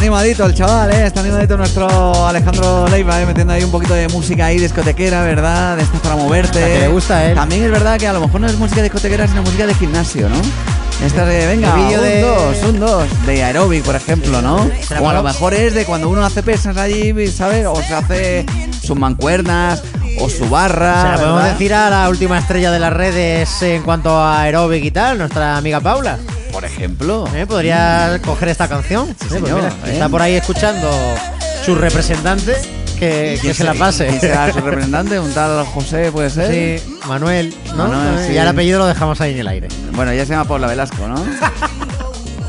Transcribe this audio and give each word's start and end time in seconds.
animadito 0.00 0.46
el 0.46 0.54
chaval, 0.54 0.90
¿eh? 0.92 1.06
Está 1.06 1.20
animadito 1.20 1.56
nuestro 1.58 2.26
Alejandro 2.26 2.88
Leiva, 2.88 3.20
¿eh? 3.20 3.26
Metiendo 3.26 3.52
ahí 3.52 3.62
un 3.62 3.70
poquito 3.70 3.92
de 3.92 4.08
música 4.08 4.46
ahí 4.46 4.58
discotequera, 4.58 5.22
¿verdad? 5.22 5.76
De 5.76 5.82
esta 5.82 5.98
para 5.98 6.16
moverte. 6.16 6.58
La 6.60 6.66
que 6.66 6.78
le 6.80 6.88
gusta 6.88 7.24
él. 7.26 7.34
También 7.34 7.64
es 7.64 7.70
verdad 7.70 7.98
que 7.98 8.08
a 8.08 8.12
lo 8.14 8.20
mejor 8.20 8.40
no 8.40 8.46
es 8.46 8.56
música 8.56 8.82
discotequera, 8.82 9.28
sino 9.28 9.42
música 9.42 9.66
de 9.66 9.74
gimnasio, 9.74 10.28
¿no? 10.30 10.36
Esta 11.04 11.24
de, 11.24 11.46
venga, 11.46 11.74
un 11.74 11.88
de- 12.02 12.20
dos, 12.22 12.56
un 12.68 12.80
dos, 12.80 13.26
de 13.26 13.42
aeróbic, 13.44 13.82
por 13.84 13.94
ejemplo, 13.94 14.40
¿no? 14.42 14.70
O 15.00 15.08
a 15.08 15.12
lo 15.14 15.22
mejor 15.22 15.54
es 15.54 15.74
de 15.74 15.84
cuando 15.84 16.08
uno 16.08 16.24
hace 16.24 16.42
pesas 16.42 16.76
allí, 16.76 17.14
¿sabes? 17.28 17.66
O 17.66 17.76
se 17.76 17.94
hace 17.94 18.46
sus 18.82 18.98
mancuernas, 18.98 19.82
o 20.18 20.28
su 20.28 20.48
barra. 20.48 21.02
Se 21.02 21.08
la 21.08 21.14
podemos 21.16 21.36
¿verdad? 21.36 21.52
decir 21.52 21.74
a 21.74 21.90
la 21.90 22.08
última 22.08 22.38
estrella 22.38 22.70
de 22.70 22.78
las 22.78 22.92
redes 22.92 23.62
en 23.62 23.82
cuanto 23.82 24.10
a 24.18 24.42
aeróbic 24.42 24.84
y 24.84 24.90
tal, 24.90 25.18
nuestra 25.18 25.56
amiga 25.56 25.80
Paula. 25.80 26.18
Por 26.52 26.64
ejemplo. 26.64 27.26
¿Eh? 27.34 27.46
¿Podría 27.46 28.20
coger 28.24 28.48
esta 28.48 28.68
canción? 28.68 29.06
Sí, 29.06 29.12
Eh, 29.12 29.16
pues 29.28 29.32
señor, 29.42 29.56
mira, 29.62 29.68
¿eh? 29.86 29.92
Está 29.92 30.08
por 30.08 30.22
ahí 30.22 30.34
escuchando 30.34 30.90
su 31.64 31.74
representante, 31.74 32.54
que, 32.98 33.34
que 33.36 33.38
¿Quién 33.40 33.54
se 33.54 33.64
la 33.64 33.72
se- 33.72 33.78
pase. 33.78 34.06
¿Quién 34.08 34.20
será 34.20 34.52
su 34.52 34.60
representante? 34.64 35.18
¿Un 35.18 35.32
tal 35.32 35.64
José 35.66 36.10
puede 36.12 36.30
ser? 36.30 36.80
Sí, 36.80 36.96
Manuel, 37.08 37.54
¿no? 37.76 37.88
Manuel, 37.88 38.18
Eh, 38.18 38.26
sí. 38.28 38.32
Y 38.34 38.38
el 38.38 38.48
apellido 38.48 38.78
lo 38.78 38.86
dejamos 38.86 39.20
ahí 39.20 39.32
en 39.34 39.40
el 39.40 39.48
aire. 39.48 39.68
Bueno, 39.92 40.10
ella 40.10 40.24
se 40.26 40.32
llama 40.32 40.46
Paula 40.46 40.66
Velasco, 40.68 41.06
¿no? 41.08 41.16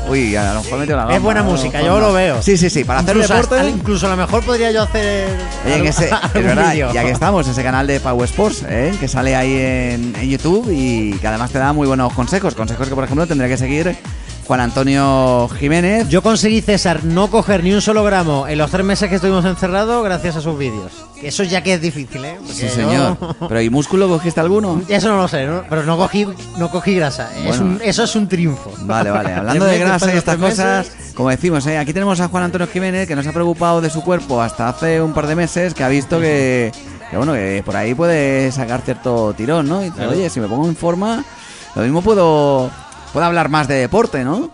Uy, 0.08 0.36
a 0.36 0.52
lo 0.54 0.62
mejor 0.62 0.78
metió 0.78 0.96
la 0.96 1.02
gamba, 1.02 1.16
Es 1.16 1.22
buena 1.22 1.42
música, 1.42 1.80
yo 1.80 1.98
lo 2.00 2.12
veo. 2.12 2.42
Sí, 2.42 2.56
sí, 2.56 2.68
sí, 2.68 2.84
para 2.84 3.00
hacer 3.00 3.16
incluso, 3.16 3.34
deporte. 3.34 3.68
incluso 3.70 4.06
a 4.06 4.10
lo 4.10 4.16
mejor 4.16 4.44
podría 4.44 4.70
yo 4.70 4.82
hacer. 4.82 5.28
Oye, 5.64 5.76
en 5.76 5.86
ese, 5.86 6.10
es 6.34 6.44
verdad, 6.44 6.74
ya 6.74 7.02
que 7.04 7.10
estamos, 7.10 7.46
ese 7.46 7.62
canal 7.62 7.86
de 7.86 8.00
Power 8.00 8.28
Sports, 8.28 8.64
¿eh? 8.68 8.92
que 8.98 9.08
sale 9.08 9.36
ahí 9.36 9.52
en, 9.54 10.14
en 10.16 10.28
YouTube 10.28 10.68
y 10.70 11.12
que 11.18 11.28
además 11.28 11.50
te 11.50 11.58
da 11.58 11.72
muy 11.72 11.86
buenos 11.86 12.12
consejos. 12.12 12.54
Consejos 12.54 12.88
que, 12.88 12.94
por 12.94 13.04
ejemplo, 13.04 13.26
tendría 13.26 13.48
que 13.48 13.56
seguir 13.56 13.96
Juan 14.46 14.60
Antonio 14.60 15.48
Jiménez. 15.58 16.08
Yo 16.08 16.20
conseguí, 16.22 16.60
César, 16.60 17.04
no 17.04 17.30
coger 17.30 17.62
ni 17.62 17.72
un 17.72 17.80
solo 17.80 18.02
gramo 18.04 18.48
en 18.48 18.58
los 18.58 18.70
tres 18.70 18.84
meses 18.84 19.08
que 19.08 19.14
estuvimos 19.14 19.44
encerrados 19.44 20.04
gracias 20.04 20.36
a 20.36 20.40
sus 20.40 20.58
vídeos. 20.58 20.92
Que 21.20 21.28
eso 21.28 21.44
ya 21.44 21.62
que 21.62 21.74
es 21.74 21.80
difícil, 21.80 22.24
¿eh? 22.24 22.34
Porque 22.38 22.52
sí, 22.52 22.68
señor. 22.68 23.16
yo- 23.20 23.36
Pero 23.48 23.60
¿y 23.60 23.70
músculo 23.70 24.08
cogiste 24.08 24.40
alguno? 24.40 24.82
Eso 24.88 25.08
no 25.08 25.16
lo 25.18 25.28
sé, 25.28 25.46
¿no? 25.46 25.62
pero 25.70 25.84
no 25.84 25.96
cogí, 25.96 26.26
no 26.58 26.70
cogí 26.70 26.96
grasa. 26.96 27.30
Es 27.36 27.44
Bueno. 27.58 27.64
un- 27.76 27.80
eso 27.82 28.02
es 28.02 28.16
un 28.16 28.28
triunfo. 28.28 28.72
Vale, 28.80 29.10
vale. 29.10 29.32
Hablando 29.34 29.64
de 29.64 29.78
grasa 29.78 30.12
y 30.12 30.18
estas 30.18 30.36
cosas, 30.36 30.90
como 31.14 31.30
decimos, 31.30 31.64
¿eh? 31.68 31.78
aquí 31.78 31.92
tenemos 31.92 32.20
a 32.20 32.28
Juan 32.28 32.42
Antonio 32.42 32.66
Jiménez 32.66 33.06
que 33.06 33.14
no 33.14 33.22
se 33.22 33.28
ha 33.28 33.32
preocupado 33.32 33.80
de 33.80 33.90
su 33.90 34.02
cuerpo 34.02 34.42
hasta 34.42 34.68
hace 34.68 35.00
un 35.00 35.12
par 35.12 35.28
de 35.28 35.36
meses, 35.36 35.72
que 35.74 35.84
ha 35.84 35.88
visto 35.88 36.18
que, 36.20 36.72
que, 37.10 37.16
bueno, 37.16 37.32
que 37.34 37.62
por 37.64 37.76
ahí 37.76 37.94
puede 37.94 38.50
sacar 38.50 38.80
cierto 38.80 39.32
tirón, 39.34 39.68
¿no? 39.68 39.80
Y 39.80 39.84
dice, 39.84 39.96
Claro. 39.98 40.10
oye, 40.10 40.28
si 40.28 40.40
me 40.40 40.48
pongo 40.48 40.66
en 40.66 40.74
forma, 40.76 41.24
lo 41.76 41.82
mismo 41.82 42.02
puedo, 42.02 42.70
puedo 43.12 43.26
hablar 43.26 43.48
más 43.48 43.68
de 43.68 43.74
deporte, 43.76 44.24
¿no? 44.24 44.50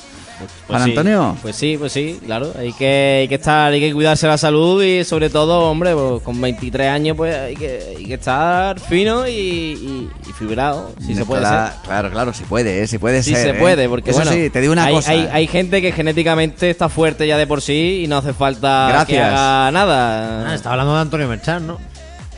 Juan 0.69 0.84
sí, 0.84 0.91
Antonio. 0.91 1.37
Pues 1.42 1.56
sí, 1.56 1.77
pues 1.77 1.91
sí, 1.91 2.20
claro. 2.25 2.53
Hay 2.56 2.73
que, 2.73 3.19
hay 3.23 3.28
que 3.28 3.34
estar, 3.34 3.73
hay 3.73 3.81
que 3.81 3.92
cuidarse 3.92 4.28
la 4.28 4.39
salud 4.39 4.81
y 4.84 5.03
sobre 5.03 5.31
todo, 5.31 5.69
hombre, 5.69 5.95
pues, 5.95 6.23
con 6.23 6.41
23 6.41 6.89
años 6.91 7.17
pues 7.17 7.37
hay 7.37 7.56
que, 7.56 7.97
hay 7.98 8.05
que 8.05 8.15
estar 8.15 8.78
fino 8.78 9.27
y, 9.27 9.33
y- 9.33 10.09
y 10.28 10.33
fibrado, 10.34 10.92
si 11.05 11.17
se 11.17 11.25
puede 11.25 11.42
ser. 11.45 11.70
Claro, 11.84 12.11
claro, 12.12 12.33
si 12.33 12.45
puede, 12.45 12.83
¿eh? 12.83 12.87
si 12.87 12.98
puede 12.98 13.25
Sí 13.25 13.34
ser. 13.34 13.42
se 13.42 13.50
¿eh? 13.50 13.55
puede, 13.55 13.89
porque 13.89 14.11
Eso 14.11 14.20
bueno, 14.20 14.31
sí, 14.31 14.48
te 14.48 14.61
digo 14.61 14.72
una 14.72 14.84
hay, 14.84 14.95
cosa. 14.95 15.11
hay, 15.11 15.20
¿eh? 15.22 15.28
hay 15.33 15.47
gente 15.48 15.83
que 15.83 15.91
genéticamente 15.91 16.70
está 16.70 16.89
fuerte 16.89 17.27
ya 17.27 17.37
de 17.37 17.48
por 17.48 17.61
sí 17.61 18.03
y 18.05 18.06
no 18.06 18.19
hace 18.19 18.33
falta 18.33 19.05
que 19.09 19.19
haga 19.20 19.72
nada. 19.72 20.50
Ah, 20.50 20.55
estaba 20.55 20.75
hablando 20.75 20.95
de 20.95 21.00
Antonio 21.00 21.27
Merchan, 21.27 21.67
¿no? 21.67 21.78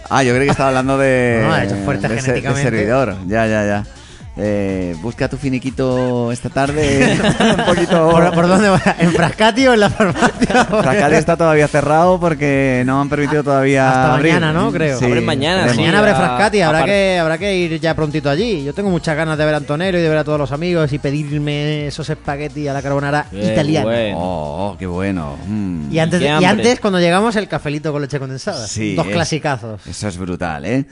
Ah, 0.08 0.22
yo 0.22 0.32
creo 0.32 0.44
que 0.44 0.50
estaba 0.52 0.70
hablando 0.70 0.96
de. 0.96 1.40
No, 1.46 1.52
ha 1.52 1.64
hecho 1.64 1.76
fuerte 1.84 2.08
de, 2.08 2.20
servidor. 2.22 3.14
Ya, 3.28 3.46
ya, 3.46 3.66
ya. 3.66 3.86
Eh, 4.36 4.94
busca 5.02 5.28
tu 5.28 5.36
finiquito 5.36 6.30
esta 6.32 6.48
tarde. 6.48 7.18
un 7.58 7.64
poquito. 7.66 8.08
¿Por, 8.10 8.32
por 8.32 8.48
dónde 8.48 8.68
va? 8.68 8.80
¿En 8.98 9.12
Frascati 9.12 9.66
o 9.66 9.74
en 9.74 9.80
la 9.80 9.90
farmacia? 9.90 10.64
Fracali 10.64 11.16
está 11.16 11.36
todavía 11.36 11.66
cerrado 11.68 12.18
porque 12.20 12.82
no 12.86 13.00
han 13.00 13.08
permitido 13.08 13.42
todavía. 13.42 13.88
Hasta 13.88 14.14
abrir. 14.14 14.32
mañana, 14.34 14.52
¿no? 14.52 14.72
Creo. 14.72 14.96
Abren 14.98 15.24
mañana, 15.26 15.68
sí. 15.68 15.76
Mañana 15.78 15.98
abre 15.98 16.14
Frascati, 16.14 16.60
habrá 16.62 16.84
que, 16.84 17.18
habrá 17.18 17.38
que 17.38 17.54
ir 17.56 17.80
ya 17.80 17.94
prontito 17.94 18.30
allí. 18.30 18.64
Yo 18.64 18.72
tengo 18.72 18.88
muchas 18.88 19.16
ganas 19.16 19.36
de 19.36 19.44
ver 19.44 19.54
a 19.54 19.56
Antonello 19.58 19.98
y 19.98 20.02
de 20.02 20.08
ver 20.08 20.18
a 20.18 20.24
todos 20.24 20.38
los 20.38 20.52
amigos 20.52 20.92
y 20.92 20.98
pedirme 20.98 21.88
esos 21.88 22.08
espaguetis 22.08 22.68
a 22.68 22.72
la 22.72 22.82
carbonara 22.82 23.26
Qué 23.30 23.52
italiana. 23.52 23.84
bueno. 23.86 24.16
Oh, 24.18 24.76
qué 24.78 24.86
bueno. 24.86 25.36
Mm. 25.46 25.92
Y 25.92 25.98
antes, 25.98 26.20
Qué 26.20 26.26
y 26.40 26.44
antes, 26.44 26.80
cuando 26.80 27.00
llegamos, 27.00 27.34
el 27.36 27.48
cafelito 27.48 27.92
con 27.92 28.00
leche 28.00 28.18
condensada. 28.18 28.66
Sí, 28.66 28.94
Dos 28.94 29.06
es- 29.06 29.12
clasicazos. 29.12 29.86
Eso 29.86 30.08
es 30.08 30.16
brutal, 30.16 30.64
¿eh? 30.64 30.86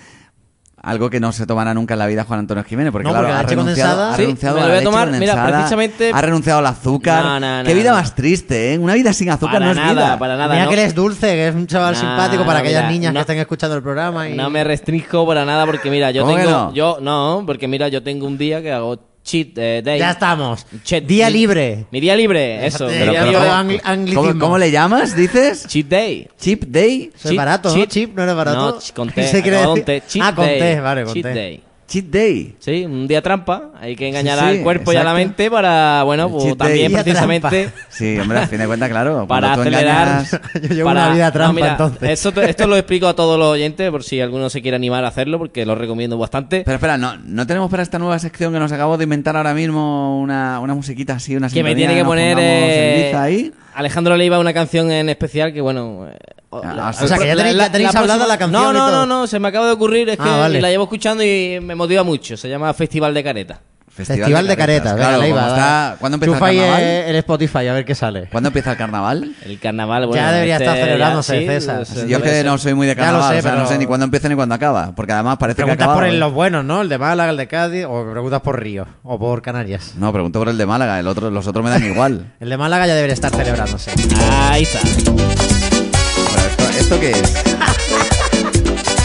Algo 0.80 1.10
que 1.10 1.18
no 1.18 1.32
se 1.32 1.44
tomará 1.46 1.74
nunca 1.74 1.94
en 1.94 1.98
la 1.98 2.06
vida 2.06 2.24
Juan 2.24 2.40
Antonio 2.40 2.62
Jiménez, 2.64 2.92
porque 2.92 3.04
No, 3.04 3.10
claro, 3.10 3.26
porque 3.26 3.32
la 3.34 3.38
ha 3.40 3.42
leche 3.42 3.54
renunciado, 3.56 4.04
ha 4.04 4.14
Sí, 4.16 4.22
renunciado 4.22 4.58
a 4.58 4.60
la 4.60 4.68
leche 4.68 4.84
tomar, 4.84 5.08
mira, 5.08 5.18
condensada, 5.32 5.50
precisamente- 5.58 6.10
ha 6.14 6.20
renunciado 6.22 6.58
al 6.60 6.66
azúcar. 6.66 7.24
No, 7.24 7.40
no, 7.40 7.64
Qué 7.64 7.74
vida 7.74 7.90
no. 7.90 7.96
más 7.96 8.14
triste, 8.14 8.74
¿eh? 8.74 8.78
Una 8.78 8.94
vida 8.94 9.12
sin 9.12 9.28
azúcar 9.30 9.54
Para 9.54 9.64
no 9.66 9.70
es 9.72 9.76
nada, 9.76 9.92
vida. 9.92 10.18
para 10.18 10.36
nada. 10.36 10.54
Mira 10.54 10.64
no. 10.64 10.70
que 10.70 10.74
él 10.76 10.80
es 10.86 10.94
dulce, 10.94 11.26
que 11.26 11.48
es 11.48 11.54
un 11.54 11.66
chaval 11.66 11.96
simpático 11.96 12.44
para 12.46 12.60
aquellas 12.60 12.82
mira, 12.84 12.92
niñas 12.92 13.12
no- 13.12 13.18
que 13.18 13.22
estén 13.22 13.38
escuchando 13.38 13.76
el 13.76 13.82
programa. 13.82 14.28
Y... 14.28 14.34
No 14.34 14.50
me 14.50 14.62
restringo 14.62 15.26
para 15.26 15.44
nada 15.44 15.66
porque 15.66 15.90
mira, 15.90 16.10
yo 16.12 16.22
¿Cómo 16.22 16.36
que 16.36 16.42
tengo 16.42 16.56
no? 16.56 16.72
yo 16.74 16.98
no, 17.00 17.42
porque 17.44 17.66
mira, 17.66 17.88
yo 17.88 18.02
tengo 18.02 18.26
un 18.26 18.38
día 18.38 18.62
que 18.62 18.72
hago 18.72 18.98
cheat 19.28 19.58
eh, 19.58 19.82
day. 19.84 19.98
Ya 19.98 20.10
estamos. 20.12 20.66
Cheat- 20.84 21.04
Día 21.06 21.26
mi- 21.26 21.32
libre. 21.34 21.84
Mi 21.90 22.00
día 22.00 22.16
libre, 22.16 22.66
eso. 22.66 22.86
Pero. 22.88 23.12
¿cómo- 23.12 23.38
angli- 23.38 23.80
anglicismo. 23.84 24.22
¿Cómo, 24.22 24.38
cómo 24.40 24.58
le 24.58 24.70
llamas, 24.70 25.14
dices? 25.14 25.66
Cheat 25.66 25.86
day. 25.88 26.28
Chip 26.40 26.64
Day. 26.64 27.10
Eso 27.14 27.28
es 27.30 27.36
barato, 27.36 27.76
¿no? 27.76 27.84
Chip 27.86 28.16
no 28.16 28.22
era 28.22 28.34
barato. 28.34 28.56
No, 28.58 28.78
ch- 28.78 28.92
con 28.92 29.08
T. 29.08 29.14
¿Qué 29.14 29.22
se 29.28 29.42
quiere 29.42 29.58
acabado 29.58 29.74
con 29.76 29.84
decir? 29.84 30.02
T. 30.02 30.08
Cheat 30.08 30.24
Ah, 30.24 30.34
con 30.34 30.46
day. 30.46 30.58
T, 30.58 30.80
vale, 30.80 31.04
con 31.04 31.12
Cheat 31.14 31.22
T. 31.26 31.34
day. 31.34 31.62
Cheat 31.88 32.04
Day. 32.10 32.54
Sí, 32.58 32.84
un 32.84 33.08
día 33.08 33.22
trampa. 33.22 33.70
Hay 33.80 33.96
que 33.96 34.06
engañar 34.08 34.38
Sí, 34.38 34.44
sí, 34.44 34.50
al 34.58 34.62
cuerpo 34.62 34.92
y 34.92 34.96
a 34.96 34.98
la 35.02 35.10
exacto. 35.12 35.18
mente 35.26 35.50
para, 35.50 36.02
bueno, 36.04 36.28
pues 36.30 36.54
también 36.58 36.92
precisamente 36.92 37.70
Sí, 37.88 38.18
hombre, 38.18 38.40
a 38.40 38.46
fin 38.46 38.58
de 38.58 38.66
cuentas, 38.66 38.90
claro. 38.90 39.26
para 39.28 39.54
acelerar. 39.54 40.22
engañas- 40.22 40.40
Yo 40.68 40.74
llevo 40.74 40.90
una 40.90 41.12
vida 41.14 41.32
trampa, 41.32 41.52
mira, 41.54 41.70
entonces. 41.70 42.10
Esto, 42.10 42.30
te- 42.32 42.50
esto 42.50 42.66
lo 42.66 42.76
explico 42.76 43.08
a 43.08 43.16
todos 43.16 43.38
los 43.38 43.48
oyentes 43.48 43.90
por 43.90 44.04
si 44.04 44.20
alguno 44.20 44.50
se 44.50 44.60
quiere 44.60 44.76
animar 44.76 45.02
a 45.04 45.08
hacerlo 45.08 45.38
porque 45.38 45.64
lo 45.64 45.74
recomiendo 45.76 46.18
bastante. 46.18 46.60
Pero 46.62 46.74
espera, 46.74 46.98
¿no, 46.98 47.16
¿no 47.24 47.46
tenemos 47.46 47.70
para 47.70 47.82
esta 47.82 47.98
nueva 47.98 48.18
sección 48.18 48.52
que 48.52 48.58
nos 48.58 48.70
acabo 48.70 48.98
de 48.98 49.04
inventar 49.04 49.34
ahora 49.38 49.54
mismo 49.54 50.20
una, 50.20 50.60
una 50.60 50.74
musiquita 50.74 51.14
así, 51.14 51.36
una 51.36 51.48
que 51.48 51.62
me 51.62 51.74
tiene 51.74 51.94
que 51.94 52.04
poner 52.04 52.36
eh, 52.38 53.14
ahí? 53.16 53.50
Alejandro 53.78 54.16
Leiva 54.16 54.38
una 54.40 54.52
canción 54.52 54.90
en 54.90 55.08
especial 55.08 55.52
que 55.52 55.60
bueno 55.60 56.08
eh, 56.08 56.16
Ah, 56.50 56.92
o 57.02 57.06
sea, 57.06 57.18
que 57.18 57.26
ya 57.26 57.34
tenéis- 57.36 57.56
ya 57.58 57.70
tenéis 57.70 57.94
hablada 57.94 58.26
la 58.26 58.38
canción 58.38 58.62
no 58.62 58.70
y 58.70 58.72
no 58.74 58.86
todo. 58.88 59.06
no 59.06 59.20
no 59.20 59.26
se 59.26 59.38
me 59.38 59.48
acaba 59.48 59.66
de 59.66 59.72
ocurrir 59.72 60.08
es 60.08 60.16
que 60.16 60.22
Ah, 60.28 60.36
vale. 60.38 60.60
la 60.62 60.70
llevo 60.70 60.84
escuchando 60.84 61.22
y 61.22 61.58
me 61.60 61.74
motiva 61.74 62.02
mucho 62.04 62.36
se 62.36 62.48
llama 62.48 62.72
Festival 62.74 63.12
de 63.14 63.22
Careta 63.22 63.60
Festival, 64.06 64.46
de 64.46 64.56
caretas. 64.56 64.94
venga, 64.94 65.08
Claro, 65.08 65.22
Leiva, 65.22 65.40
como 65.40 65.50
va. 65.52 65.56
está- 65.56 65.96
¿Cuándo 65.98 66.16
empieza 66.16 66.34
Chufa 66.34 66.50
el 66.50 66.50
ahí 66.50 66.58
carnaval? 66.60 66.82
el, 66.82 67.08
el 67.10 67.16
Spotify, 67.16 67.66
a 67.68 67.72
ver 67.72 67.84
qué 67.84 67.94
sale. 67.94 68.28
¿Cuándo 68.30 68.48
empieza 68.48 68.70
el 68.72 68.76
carnaval? 68.78 69.32
el 69.44 69.58
carnaval 69.58 70.06
bueno 70.06 70.22
Ya 70.22 70.32
debería 70.32 70.54
este 70.54 70.64
estar 70.64 70.78
celebrándose, 70.78 71.34
ya- 71.34 71.40
sí, 71.40 71.46
César. 71.60 71.76
pues, 71.86 72.06
Yo 72.08 72.16
es 72.18 72.22
que 72.22 72.28
ser. 72.30 72.46
no 72.46 72.58
soy 72.58 72.74
muy 72.74 72.86
de 72.86 72.94
Ya 72.94 73.00
lo 73.00 73.04
carnaval, 73.06 73.32
sé, 73.34 73.38
o 73.38 73.42
sea, 73.42 73.50
no 73.52 73.56
pero- 73.58 73.68
sé 73.68 73.78
ni 73.78 73.86
cuándo 73.86 74.04
empieza 74.04 74.28
ni 74.28 74.34
cuándo 74.34 74.54
acaba, 74.54 74.92
porque 74.94 75.12
además 75.12 75.36
parece 75.38 75.56
que 75.56 75.62
Preguntas 75.64 75.84
acaba 75.84 75.94
por 76.00 76.04
el- 76.04 76.20
los 76.20 76.32
buenos, 76.32 76.64
¿no? 76.64 76.82
El 76.82 76.88
de 76.88 76.98
Málaga, 76.98 77.30
el 77.30 77.36
de 77.36 77.48
Cádiz, 77.48 77.84
o 77.88 78.10
preguntas 78.10 78.40
por 78.40 78.60
Río, 78.62 78.86
o 79.02 79.18
por 79.18 79.42
Canarias. 79.42 79.92
No, 79.96 80.12
pregunto 80.12 80.38
por 80.38 80.48
el 80.48 80.56
de 80.58 80.66
Málaga, 80.66 80.98
el 81.00 81.06
otro, 81.06 81.30
los 81.30 81.46
otros 81.46 81.64
me 81.64 81.70
dan 81.70 81.84
igual. 81.84 82.32
El 82.40 82.48
de 82.50 82.56
Málaga 82.56 82.86
ya 82.86 82.94
debería 82.94 83.14
estar 83.14 83.30
celebrándose. 83.30 83.90
ahí 84.50 84.62
está 84.62 84.78
Pero 84.80 86.46
esto, 86.48 86.64
¿Esto 86.78 87.00
qué 87.00 87.10
es? 87.10 87.57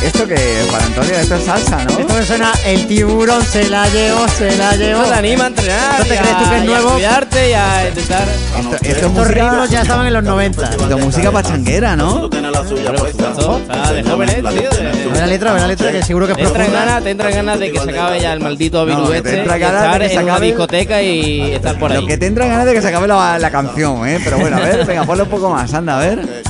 ¿Esto 0.04 0.24
es, 0.30 0.70
Juan 0.70 0.84
Antonio? 0.84 1.16
Esto 1.16 1.36
es 1.36 1.44
salsa, 1.46 1.84
¿no? 1.86 1.98
Esto 1.98 2.14
me 2.14 2.24
suena, 2.26 2.52
el 2.66 2.88
tiburón 2.88 3.42
se 3.44 3.70
la 3.70 3.88
llevó, 3.90 4.28
se 4.28 4.56
la 4.58 4.76
llevó. 4.76 5.02
Eso 5.04 5.12
te 5.12 5.18
anima 5.18 5.46
a 5.46 5.48
entrenar 5.48 5.92
¿Esto 6.02 6.04
te 6.08 6.14
y 6.14 6.18
crees 6.18 6.38
tú 6.38 6.50
que 6.50 6.56
es 6.58 6.64
y 6.64 6.66
a 6.66 6.66
nuevo? 6.66 6.90
cuidarte 6.94 7.50
y 7.50 7.54
a 7.54 7.88
intentar 7.88 8.28
Esto, 8.28 8.60
esto 8.76 8.76
es 8.86 8.96
Estos 8.98 9.12
música, 9.12 9.50
ritmos 9.50 9.70
ya 9.70 9.82
estaban 9.82 10.08
en 10.08 10.14
los 10.14 10.24
90. 10.24 10.70
esto 10.70 10.98
es 10.98 11.04
música 11.06 11.32
pachanguera, 11.32 11.96
¿no? 11.96 12.28
De 12.30 14.04
jóvenes, 14.04 14.36
tío. 14.36 14.70
Ve 15.12 15.20
la 15.20 15.28
letra, 15.28 15.54
ve 15.54 15.60
la 15.62 15.68
letra, 15.68 15.92
que 15.92 16.04
seguro 16.04 16.26
que 16.28 16.34
es 16.34 16.38
Te 16.38 16.44
entran 16.44 16.66
profunda. 16.66 16.86
ganas, 16.86 17.04
te 17.04 17.10
entran 17.12 17.34
ganas 17.34 17.60
de 17.60 17.72
que 17.72 17.80
se 17.80 17.90
acabe 17.90 18.20
ya 18.20 18.34
el 18.34 18.40
maldito 18.40 18.80
No, 18.80 18.86
virus 18.86 19.10
que 19.10 19.22
te 19.22 19.30
este 19.30 19.40
entra 19.42 19.58
y 19.58 19.60
ganas 19.60 19.82
de 19.82 19.88
estar 19.88 20.02
que 20.02 20.10
se 20.10 20.16
en 20.16 20.24
una 20.24 20.40
discoteca 20.40 21.02
y 21.02 21.52
estar 21.54 21.80
por 21.80 21.92
Lo 21.92 22.00
ahí. 22.00 22.06
que 22.06 22.18
te 22.18 22.26
entra 22.26 22.46
ganas 22.48 22.66
de 22.66 22.74
que 22.74 22.82
se 22.82 22.88
acabe 22.90 23.08
la, 23.08 23.40
la 23.40 23.52
canción, 23.52 24.08
¿eh? 24.08 24.20
Pero 24.24 24.38
bueno, 24.40 24.58
a 24.58 24.60
ver, 24.60 24.86
venga, 24.86 25.04
ponle 25.06 25.24
un 25.24 25.30
poco 25.30 25.50
más, 25.50 25.74
anda, 25.74 25.98
a 25.98 26.00
ver. 26.02 26.44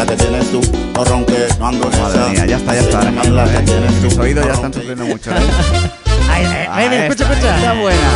La 0.00 0.06
que 0.06 0.16
tienes 0.16 0.50
tú. 0.50 0.60
No 0.94 1.04
ronques, 1.04 1.58
no 1.58 1.66
ando 1.68 1.86
en 1.88 1.92
esa. 1.92 2.02
Madre 2.02 2.30
mía, 2.30 2.46
ya 2.46 2.56
está, 2.56 2.74
ya 2.74 2.80
está, 2.80 3.00
Alejandro, 3.00 3.34
la 3.34 3.44
que 3.44 3.56
¿eh? 3.58 3.62
tienes 3.66 3.94
tú. 4.00 4.06
Mis 4.06 4.18
oídos 4.18 4.46
ya 4.46 4.52
están 4.52 4.72
sufriendo 4.72 5.04
mucho, 5.04 5.30
¿eh? 5.30 5.34
Ahí, 6.30 6.44
ahí, 6.46 6.66
Ah, 6.68 6.76
ahí, 6.76 6.86
escucha, 6.94 7.24
escucha. 7.30 7.56
Esta 7.56 7.72
buena. 7.74 8.10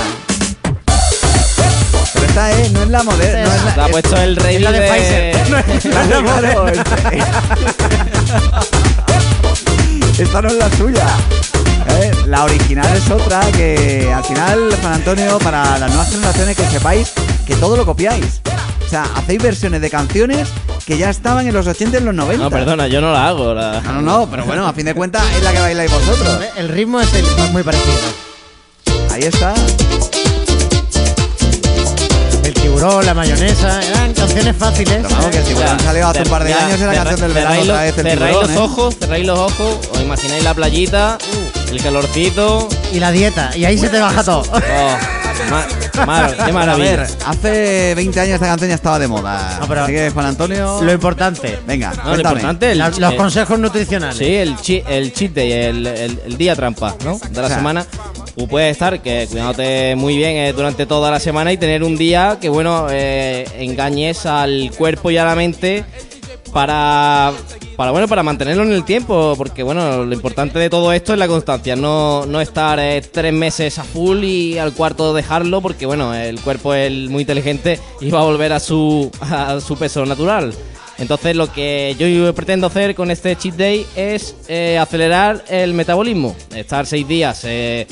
Pero 2.14 2.26
esta, 2.26 2.52
¿eh? 2.52 2.70
No 2.72 2.82
es 2.82 2.88
la 2.88 3.02
moderna. 3.02 3.44
No 3.44 3.52
es 3.70 3.76
La 3.76 3.84
ha 3.84 3.88
puesto 3.88 4.16
el 4.16 4.36
rey 4.36 4.56
Es 4.56 4.62
la 4.62 4.72
de 4.72 4.80
de 4.80 4.88
Pfizer. 4.90 5.50
No 5.50 5.58
es 6.00 6.08
la 6.08 6.20
Moderna. 6.22 6.82
esta- 7.12 8.24
Esta 10.22 10.42
no 10.42 10.48
es 10.48 10.54
la 10.54 10.70
suya. 10.76 11.06
¿eh? 12.00 12.12
La 12.26 12.44
original 12.44 12.86
es 12.96 13.10
otra 13.10 13.40
que 13.52 14.10
al 14.14 14.24
final, 14.24 14.70
Juan 14.80 14.92
Antonio, 14.94 15.38
para 15.38 15.78
las 15.78 15.90
nuevas 15.90 16.10
generaciones 16.10 16.56
que 16.56 16.66
sepáis 16.70 17.12
que 17.46 17.54
todo 17.56 17.76
lo 17.76 17.84
copiáis. 17.84 18.40
O 18.86 18.88
sea, 18.88 19.04
hacéis 19.16 19.42
versiones 19.42 19.80
de 19.80 19.90
canciones 19.90 20.48
que 20.86 20.98
ya 20.98 21.08
estaban 21.10 21.46
en 21.46 21.54
los 21.54 21.66
80 21.66 21.96
y 21.96 22.00
en 22.00 22.04
los 22.06 22.14
90. 22.14 22.44
No, 22.44 22.50
perdona, 22.50 22.86
yo 22.88 23.00
no 23.00 23.12
la 23.12 23.26
hago. 23.28 23.54
la- 23.54 23.80
No, 23.80 23.92
no, 23.94 24.02
no, 24.02 24.30
pero 24.30 24.44
bueno, 24.44 24.66
a 24.66 24.72
fin 24.74 24.84
de 24.84 24.94
cuentas 24.94 25.22
es 25.36 25.42
la 25.42 25.52
que 25.52 25.60
bailáis 25.60 25.90
vosotros. 25.90 26.38
El 26.56 26.68
ritmo 26.68 27.00
es 27.00 27.12
el- 27.14 27.24
muy 27.52 27.62
parecido. 27.62 27.96
Ahí 29.10 29.22
está. 29.22 29.54
El 32.44 32.52
tiburón 32.52 33.06
la 33.06 33.14
mayonesa, 33.14 33.80
eran 33.82 34.12
canciones 34.12 34.54
fáciles. 34.56 34.96
Pero 35.02 35.08
vamos, 35.08 35.26
que 35.30 35.38
el 35.38 35.44
tiburón 35.44 35.66
O 35.66 35.78
sea, 35.78 35.78
salió 35.80 36.08
hace 36.08 36.22
un 36.22 36.28
par 36.28 36.44
de 36.44 36.50
ya, 36.50 36.66
años 36.66 36.80
y 36.80 36.84
la 36.84 36.94
canción 36.94 37.20
del 37.20 37.32
verano 37.32 37.50
cerráis 37.54 37.62
otra 37.70 37.74
los- 37.74 37.82
vez 37.82 37.98
el 37.98 38.04
Cerráis 38.10 38.30
tiburón, 38.36 38.42
los 38.42 38.50
¿eh? 38.50 38.62
ojos, 38.62 38.96
cerráis 38.98 39.26
los 39.26 39.38
ojos, 39.38 39.78
os 39.90 40.00
imagináis 40.02 40.44
la 40.44 40.54
playita, 40.54 41.18
el 41.70 41.82
calorcito. 41.82 42.68
Y 42.92 43.00
la 43.00 43.10
dieta, 43.10 43.56
y 43.56 43.64
ahí 43.64 43.78
se 43.78 43.88
te 43.88 43.98
baja 44.00 44.22
todo. 44.22 44.42
Oh, 44.52 44.96
ma- 45.50 46.06
mar- 46.06 46.36
qué 46.46 46.52
A 46.52 46.74
ver, 46.76 47.06
hace 47.26 47.94
20 47.94 48.20
años 48.20 48.34
esta 48.34 48.46
canción 48.46 48.68
ya 48.68 48.74
estaba 48.76 48.98
de 48.98 49.08
moda. 49.08 49.58
No, 49.60 49.68
pero- 49.68 49.84
Así 49.84 49.92
que, 49.92 50.10
Juan 50.10 50.26
Antonio... 50.26 50.80
Lo 50.82 50.92
importante, 50.92 51.58
Venga, 51.66 51.92
No, 52.04 52.10
lo 52.10 52.16
importante 52.16 52.72
el, 52.72 52.78
los 52.78 52.98
eh, 53.12 53.16
consejos 53.16 53.58
nutricionales. 53.58 54.16
Sí, 54.18 54.34
el 54.34 54.56
cheat, 54.56 54.88
el 54.88 55.12
cheat 55.12 55.32
day, 55.32 55.52
el, 55.52 55.86
el- 55.86 56.20
el 56.26 56.36
día 56.36 56.54
trampa, 56.56 56.94
¿no? 57.04 57.18
De 57.18 57.40
la 57.40 57.46
O 57.46 57.48
sea, 57.48 57.56
semana. 57.56 57.86
Tú 58.36 58.48
puedes 58.48 58.72
estar 58.72 59.00
que 59.00 59.28
cuidándote 59.30 59.94
muy 59.96 60.16
bien 60.16 60.36
eh, 60.36 60.52
durante 60.52 60.86
toda 60.86 61.10
la 61.10 61.20
semana 61.20 61.52
y 61.52 61.56
tener 61.56 61.84
un 61.84 61.96
día 61.96 62.38
que, 62.40 62.48
bueno, 62.48 62.88
eh, 62.90 63.46
engañes 63.58 64.26
al 64.26 64.72
cuerpo 64.76 65.10
y 65.12 65.18
a 65.18 65.24
la 65.24 65.36
mente 65.36 65.84
para, 66.52 67.32
para, 67.76 67.90
bueno, 67.90 68.08
para 68.08 68.22
mantenerlo 68.22 68.62
en 68.62 68.72
el 68.72 68.84
tiempo. 68.84 69.34
Porque, 69.36 69.62
bueno, 69.62 70.04
lo 70.04 70.14
importante 70.14 70.58
de 70.58 70.70
todo 70.70 70.92
esto 70.92 71.12
es 71.12 71.18
la 71.18 71.28
constancia. 71.28 71.76
No, 71.76 72.26
no 72.26 72.40
estar 72.40 72.78
eh, 72.78 73.02
tres 73.02 73.32
meses 73.32 73.78
a 73.78 73.84
full 73.84 74.24
y 74.24 74.58
al 74.58 74.72
cuarto 74.72 75.14
dejarlo 75.14 75.60
porque, 75.60 75.86
bueno, 75.86 76.14
el 76.14 76.40
cuerpo 76.40 76.74
es 76.74 76.92
muy 77.08 77.22
inteligente 77.22 77.80
y 78.00 78.10
va 78.10 78.20
a 78.20 78.24
volver 78.24 78.52
a 78.52 78.60
su, 78.60 79.10
a 79.20 79.60
su 79.60 79.76
peso 79.76 80.04
natural. 80.06 80.54
Entonces 80.98 81.34
lo 81.34 81.52
que 81.52 81.96
yo 81.98 82.34
pretendo 82.34 82.68
hacer 82.68 82.94
con 82.94 83.10
este 83.10 83.36
cheat 83.36 83.56
day 83.56 83.86
es 83.96 84.36
eh, 84.48 84.78
acelerar 84.78 85.44
el 85.48 85.74
metabolismo. 85.74 86.36
Estar 86.54 86.86
seis 86.86 87.06
días 87.06 87.42
eh, 87.44 87.86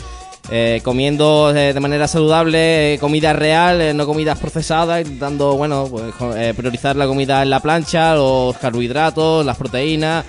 eh, 0.51 0.81
comiendo 0.83 1.53
eh, 1.55 1.73
de 1.73 1.81
manera 1.81 2.09
saludable 2.09 2.95
eh, 2.95 2.99
comida 2.99 3.33
real, 3.33 3.81
eh, 3.81 3.95
no 3.95 4.07
comidas 4.07 4.39
procesadas, 4.39 5.01
intentando 5.03 5.57
bueno 5.57 5.89
pues, 5.91 6.55
priorizar 6.55 6.97
la 6.97 7.07
comida 7.07 7.43
en 7.43 7.51
la 7.51 7.61
plancha, 7.61 8.15
los 8.15 8.57
carbohidratos, 8.59 9.47
las 9.47 9.57
proteínas, 9.57 10.25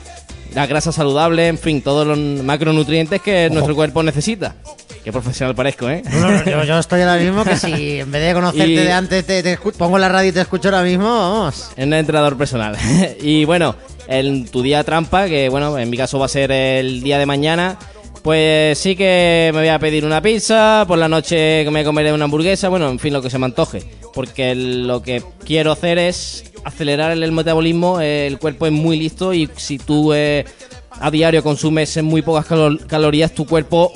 la 0.54 0.68
grasa 0.68 0.92
saludable, 0.92 1.48
en 1.48 1.58
fin, 1.58 1.82
todos 1.82 2.06
los 2.06 2.18
macronutrientes 2.18 3.22
que 3.22 3.50
nuestro 3.52 3.76
cuerpo 3.76 4.04
necesita. 4.04 4.56
Qué 5.04 5.12
profesional 5.12 5.54
parezco, 5.54 5.90
¿eh? 5.90 6.02
Yo, 6.46 6.64
yo 6.64 6.80
estoy 6.80 7.02
ahora 7.02 7.18
mismo 7.18 7.44
que 7.44 7.56
si 7.58 8.00
en 8.00 8.10
vez 8.12 8.26
de 8.26 8.34
conocerte 8.34 8.72
Y- 8.72 8.76
de 8.76 8.92
antes 8.94 9.26
te, 9.26 9.44
te 9.44 9.58
pongo 9.78 9.98
la 9.98 10.08
radio 10.08 10.30
y 10.30 10.32
te 10.32 10.40
escucho 10.42 10.70
ahora 10.70 10.84
mismo, 10.84 11.06
vamos. 11.06 11.72
En 11.76 11.90
un 11.90 11.96
entrenador 11.96 12.38
personal. 12.38 12.78
y 13.22 13.44
bueno, 13.44 13.76
en 14.08 14.46
tu 14.48 14.62
día 14.62 14.84
trampa, 14.86 15.26
que 15.28 15.50
bueno, 15.50 15.78
en 15.78 15.90
mi 15.90 15.98
caso 15.98 16.20
va 16.20 16.28
a 16.28 16.30
ser 16.30 16.52
el 16.54 17.02
día 17.04 17.18
de 17.18 17.26
mañana, 17.26 17.78
pues 18.24 18.78
sí 18.80 18.96
que 18.96 19.52
me 19.54 19.60
voy 19.60 19.68
a 19.68 19.80
pedir 19.80 20.06
una 20.06 20.22
pizza, 20.22 20.86
por 20.88 20.98
la 20.98 21.10
noche 21.10 21.68
me 21.70 21.84
comeré 21.84 22.14
una 22.14 22.24
hamburguesa, 22.24 22.70
bueno, 22.70 22.90
en 22.90 22.98
fin, 22.98 23.12
lo 23.12 23.22
que 23.22 23.30
se 23.30 23.38
me 23.38 23.46
antoje. 23.46 23.84
Porque 24.14 24.56
lo 24.56 25.02
que 25.04 25.22
quiero 25.46 25.74
hacer 25.74 25.98
es 25.98 26.46
acelerar 26.64 27.12
el, 27.12 27.32
metabolismo, 27.34 28.00
el 28.00 28.40
cuerpo 28.40 28.66
es 28.66 28.72
muy 28.72 28.98
listo 28.98 29.34
y 29.34 29.50
si 29.58 29.78
tú 29.78 30.14
eh, 30.14 30.46
a 30.92 31.12
diario 31.12 31.44
consumes 31.44 32.02
muy 32.02 32.22
pocas 32.22 32.46
calo- 32.46 32.80
calorías, 32.88 33.34
tu 33.34 33.46
cuerpo 33.46 33.92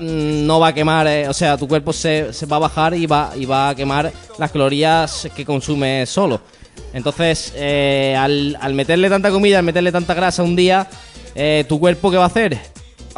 mm, 0.00 0.46
no 0.46 0.60
va 0.60 0.68
a 0.68 0.72
quemar, 0.74 1.06
eh, 1.06 1.28
o 1.28 1.34
sea, 1.34 1.58
tu 1.58 1.68
cuerpo 1.68 1.92
se, 1.92 2.30
va 2.50 2.56
a 2.56 2.60
bajar 2.60 2.94
y 2.94 3.04
va, 3.04 3.32
y 3.36 3.44
va 3.44 3.68
a 3.68 3.74
quemar 3.74 4.10
las 4.38 4.50
calorías 4.50 5.28
que 5.36 5.44
consume 5.44 6.06
solo. 6.06 6.40
Entonces, 6.94 7.52
eh, 7.54 8.16
al, 8.18 8.56
al 8.62 8.72
meterle 8.72 9.10
tanta 9.10 9.30
comida, 9.30 9.58
al 9.58 9.64
meterle 9.64 9.92
tanta 9.92 10.14
grasa 10.14 10.42
un 10.42 10.56
día, 10.56 10.86
tu 11.68 11.78
cuerpo, 11.78 12.10
¿qué 12.10 12.16
va 12.16 12.24
a 12.24 12.28
hacer? 12.28 12.58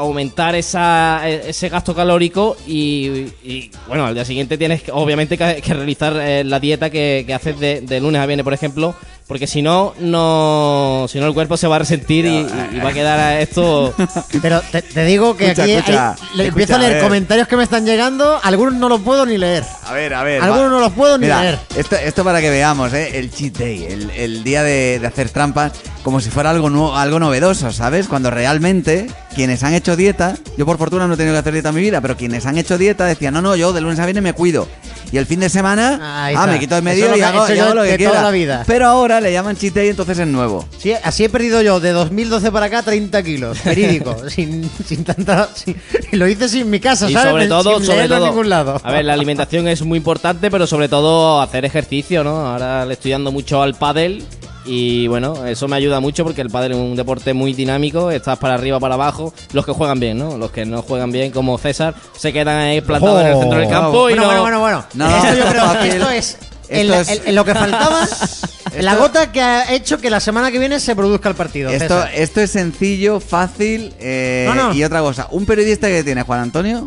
Aumentar 0.01 0.55
esa, 0.55 1.21
e- 1.29 1.51
ese 1.51 1.69
gasto 1.69 1.95
calórico 1.95 2.57
y, 2.67 3.27
y, 3.45 3.71
bueno, 3.87 4.07
al 4.07 4.15
día 4.15 4.25
siguiente 4.25 4.57
tienes 4.59 4.83
que, 4.83 4.93
obviamente 4.93 5.37
que, 5.37 5.61
que 5.63 5.75
realizar 5.75 6.15
eh, 6.17 6.43
la 6.45 6.59
dieta 6.61 6.89
que, 6.91 7.25
que 7.27 7.35
haces 7.35 7.59
de, 7.61 7.81
de 7.83 8.01
lunes 8.01 8.21
a 8.21 8.27
viernes, 8.27 8.45
por 8.45 8.55
ejemplo, 8.55 8.95
porque 9.27 9.47
si 9.47 9.63
no, 9.63 9.95
no, 10.01 11.07
si 11.09 11.21
no 11.21 11.27
el 11.27 11.35
cuerpo 11.35 11.57
se 11.57 11.69
va 11.69 11.77
a 11.77 11.79
resentir 11.81 12.25
y, 12.25 12.29
y- 12.39 12.49
y 12.77 12.81
va 12.81 12.89
a 12.91 12.93
quedar 12.93 13.41
esto... 13.41 13.95
Pero 14.43 14.61
te, 14.73 14.83
te 14.83 15.05
digo 15.05 15.37
que 15.37 15.47
Escucha, 15.51 15.63
aquí 15.65 15.73
escucha, 15.73 16.11
hay- 16.13 16.17
le 16.19 16.43
escucha, 16.45 16.49
empiezo 16.49 16.73
a 16.73 16.77
a 16.77 16.79
leer 16.81 17.03
comentarios 17.03 17.47
que 17.49 17.57
me 17.57 17.63
están 17.65 17.85
llegando, 17.87 18.41
algunos 18.43 18.75
no 18.75 18.89
los 18.89 19.01
puedo 19.03 19.25
ni 19.27 19.39
leer. 19.39 19.65
A 19.85 19.93
ver, 19.93 20.15
a 20.15 20.23
ver. 20.25 20.43
Algunos 20.43 20.67
va. 20.67 20.71
no 20.71 20.81
los 20.81 20.93
puedo 20.93 21.19
ni 21.19 21.27
Mira, 21.27 21.43
leer. 21.43 21.59
Esto, 21.77 21.97
esto 21.97 22.25
para 22.25 22.41
que 22.41 22.51
veamos, 22.51 22.93
¿eh? 22.95 23.19
El 23.19 23.31
cheat 23.31 23.57
day, 23.59 23.85
el, 23.85 24.11
el 24.11 24.43
día 24.45 24.63
de, 24.63 24.99
de 24.99 25.07
hacer 25.07 25.29
trampas, 25.31 25.73
como 26.03 26.21
si 26.21 26.31
fuera 26.31 26.51
algo, 26.51 26.71
nuevo, 26.71 26.97
algo 26.97 27.19
novedoso, 27.21 27.71
¿sabes? 27.73 28.09
Cuando 28.09 28.31
realmente 28.31 29.07
quienes 29.35 29.63
han 29.63 29.75
hecho 29.75 29.97
dieta, 29.97 30.37
yo 30.57 30.67
por 30.67 30.77
fortuna 30.79 31.07
no 31.07 31.15
he 31.15 31.17
tenido 31.17 31.35
que 31.35 31.39
hacer 31.39 31.53
dieta 31.53 31.69
en 31.71 31.75
mi 31.77 31.81
vida, 31.83 32.01
pero 32.01 32.17
quienes 32.17 32.47
han 32.47 32.59
hecho 32.59 32.77
dieta 32.79 33.05
decían, 33.07 33.35
no, 33.35 33.41
no, 33.43 33.55
yo 33.57 33.73
de 33.73 33.81
lunes 33.81 33.99
a 33.99 34.05
viernes 34.07 34.23
me 34.25 34.33
cuido. 34.33 34.67
Y 35.13 35.17
el 35.19 35.27
fin 35.27 35.41
de 35.41 35.49
semana, 35.49 36.25
Ahí 36.27 36.35
ah, 36.37 36.41
está. 36.43 36.53
me 36.53 36.59
quito 36.61 36.75
de 36.77 36.83
medio 36.83 37.09
lo 37.09 37.17
y 37.17 37.19
que 37.19 37.25
hago, 37.25 37.41
he 37.43 37.45
hecho 37.47 37.55
y 37.55 37.57
yo 37.57 37.65
hago 37.65 37.75
lo 37.75 37.83
que 37.83 37.89
de 37.89 37.99
toda 37.99 38.11
quiera. 38.11 38.23
la 38.23 38.31
vida. 38.31 38.63
Pero 38.67 38.87
ahora 38.87 39.21
le 39.21 39.33
llaman 39.33 39.57
cheat 39.57 39.75
day, 39.75 39.89
entonces 39.89 40.19
es 40.21 40.27
nuevo. 40.29 40.65
Sí, 40.79 40.93
así 41.03 41.25
he 41.25 41.29
perdido 41.29 41.63
yo 41.63 41.81
de 41.81 41.91
2012 41.91 42.53
para 42.53 42.67
acá 42.67 42.83
30 42.83 43.21
kilos, 43.25 43.65
verídico, 43.65 44.17
sin, 44.29 44.71
sin 44.87 45.03
tanta... 45.05 45.49
sin- 45.55 45.77
y 46.13 46.17
lo 46.17 46.29
hice 46.29 46.49
sin 46.49 46.71
mi 46.71 46.79
casa, 46.79 47.11
Y 47.11 47.15
¿sabes? 47.15 47.31
sobre 47.31 47.49
todo, 47.49 47.77
sin 47.79 47.87
sobre 47.87 47.99
leerlo 47.99 48.17
en 48.17 48.21
todo. 48.21 48.31
ningún 48.31 48.49
lado. 48.51 48.81
A 48.85 48.93
ver, 48.93 49.05
la 49.05 49.15
alimentación 49.15 49.67
es 49.67 49.83
muy 49.83 49.97
importante, 49.99 50.49
pero 50.51 50.67
sobre 50.69 50.89
todo 50.89 51.41
hacer 51.41 51.65
ejercicio, 51.65 52.23
¿no? 52.23 52.47
Ahora 52.47 52.85
le 52.87 52.93
estoy 52.95 53.11
dando 53.11 53.33
mucho 53.33 53.63
al 53.63 53.75
pádel 53.75 54.25
y 54.65 55.07
bueno, 55.09 55.47
eso 55.47 55.69
me 55.69 55.77
ayuda 55.77 56.01
mucho 56.01 56.25
porque 56.25 56.41
el 56.43 56.51
pádel 56.51 56.73
es 56.73 56.79
un 56.79 56.95
deporte 56.97 57.33
muy 57.35 57.53
dinámico, 57.55 58.11
estás 58.11 58.39
para 58.39 58.55
arriba, 58.55 58.79
para 58.81 58.95
abajo, 58.95 59.33
los 59.53 59.65
que 59.67 59.73
juegan 59.73 59.99
bien, 60.01 60.19
¿no? 60.19 60.37
Los 60.39 60.51
que 60.51 60.65
no 60.67 60.83
juegan 60.83 61.11
bien, 61.13 61.31
como 61.33 61.57
César, 61.59 61.95
se 62.17 62.33
quedan 62.33 62.59
ahí 62.59 62.81
plantados 62.81 63.21
en 63.23 63.27
el 63.29 63.39
centro 63.39 63.59
del 63.59 63.69
Oh. 63.69 63.71
campo 63.71 64.11
y 64.11 64.15
bueno, 64.15 64.23
no... 64.23 64.27
bueno, 64.43 64.43
bueno, 64.43 64.61
bueno. 64.61 64.85
No, 64.95 65.17
esto 65.17 65.29
yo 65.29 65.45
esto 65.45 65.51
creo 65.51 65.65
es 65.65 65.71
que 65.71 65.77
fácil. 65.77 65.93
esto 65.93 66.11
es, 66.11 66.37
Esto 66.69 66.73
el- 66.73 66.91
es- 66.93 67.09
el- 67.09 67.23
el- 67.29 67.35
lo 67.35 67.45
que 67.45 67.55
faltaba, 67.55 68.09
la 68.81 68.97
gota 68.97 69.33
que 69.33 69.41
ha 69.41 69.73
hecho 69.73 69.99
que 69.99 70.11
la 70.11 70.21
semana 70.21 70.51
que 70.53 70.59
viene 70.59 70.79
se 70.79 70.95
produzca 70.95 71.29
el 71.29 71.35
partido. 71.35 71.71
Esto, 71.71 71.95
César. 71.97 72.11
esto 72.15 72.41
es 72.41 72.51
sencillo, 72.51 73.19
fácil 73.21 73.95
eh, 73.99 74.45
No, 74.49 74.55
no. 74.55 74.75
y 74.75 74.85
otra 74.85 75.01
cosa. 75.01 75.27
Un 75.31 75.47
periodista 75.47 75.89
que 75.89 76.05
tiene 76.05 76.23
Juan 76.23 76.41
Antonio, 76.41 76.87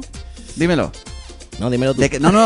dímelo. 0.56 0.92
No, 1.60 1.70
dímelo 1.70 1.94
tú. 1.94 2.02
De 2.02 2.10
que- 2.10 2.20
no, 2.20 2.32
no, 2.32 2.46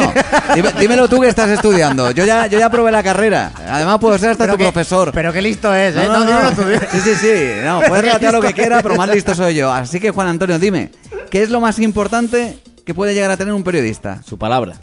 dime- 0.54 0.74
dímelo 0.80 1.08
tú 1.08 1.20
que 1.22 1.28
estás 1.30 1.50
estudiando. 1.50 2.12
Yo 2.12 2.26
ya, 2.26 2.48
yo 2.48 2.60
ya 2.60 2.70
probé 2.70 2.92
la 2.92 3.02
carrera. 3.04 3.52
Además 3.70 3.98
puedo 4.00 4.18
ser 4.18 4.32
hasta 4.32 4.44
Pero 4.44 4.54
tu 4.54 4.58
que- 4.60 4.64
profesor. 4.72 5.12
Pero 5.14 5.32
qué 5.34 5.42
listo 5.42 5.74
es, 5.74 5.96
¿eh? 5.96 6.04
No, 6.08 6.20
no, 6.20 6.26
dímelo 6.26 6.44
no. 6.44 6.56
tú. 6.56 6.64
Sí, 6.92 7.00
sí, 7.04 7.16
sí. 7.16 7.44
No, 7.64 7.82
puedes 7.88 8.04
relatar 8.06 8.34
lo 8.34 8.42
que 8.42 8.54
quieras, 8.54 8.84
pero 8.84 8.96
más 8.96 9.10
listo 9.10 9.34
soy 9.34 9.56
yo. 9.56 9.72
Así 9.72 10.00
que, 10.00 10.12
Juan 10.12 10.28
Antonio, 10.28 10.60
dime, 10.60 10.92
¿qué 11.30 11.42
es 11.44 11.50
lo 11.50 11.60
más 11.62 11.80
importante 11.80 12.60
que 12.86 12.94
puede 12.94 13.14
llegar 13.14 13.32
a 13.32 13.38
tener 13.38 13.54
un 13.54 13.64
periodista? 13.64 14.22
Su 14.28 14.38
palabra. 14.38 14.76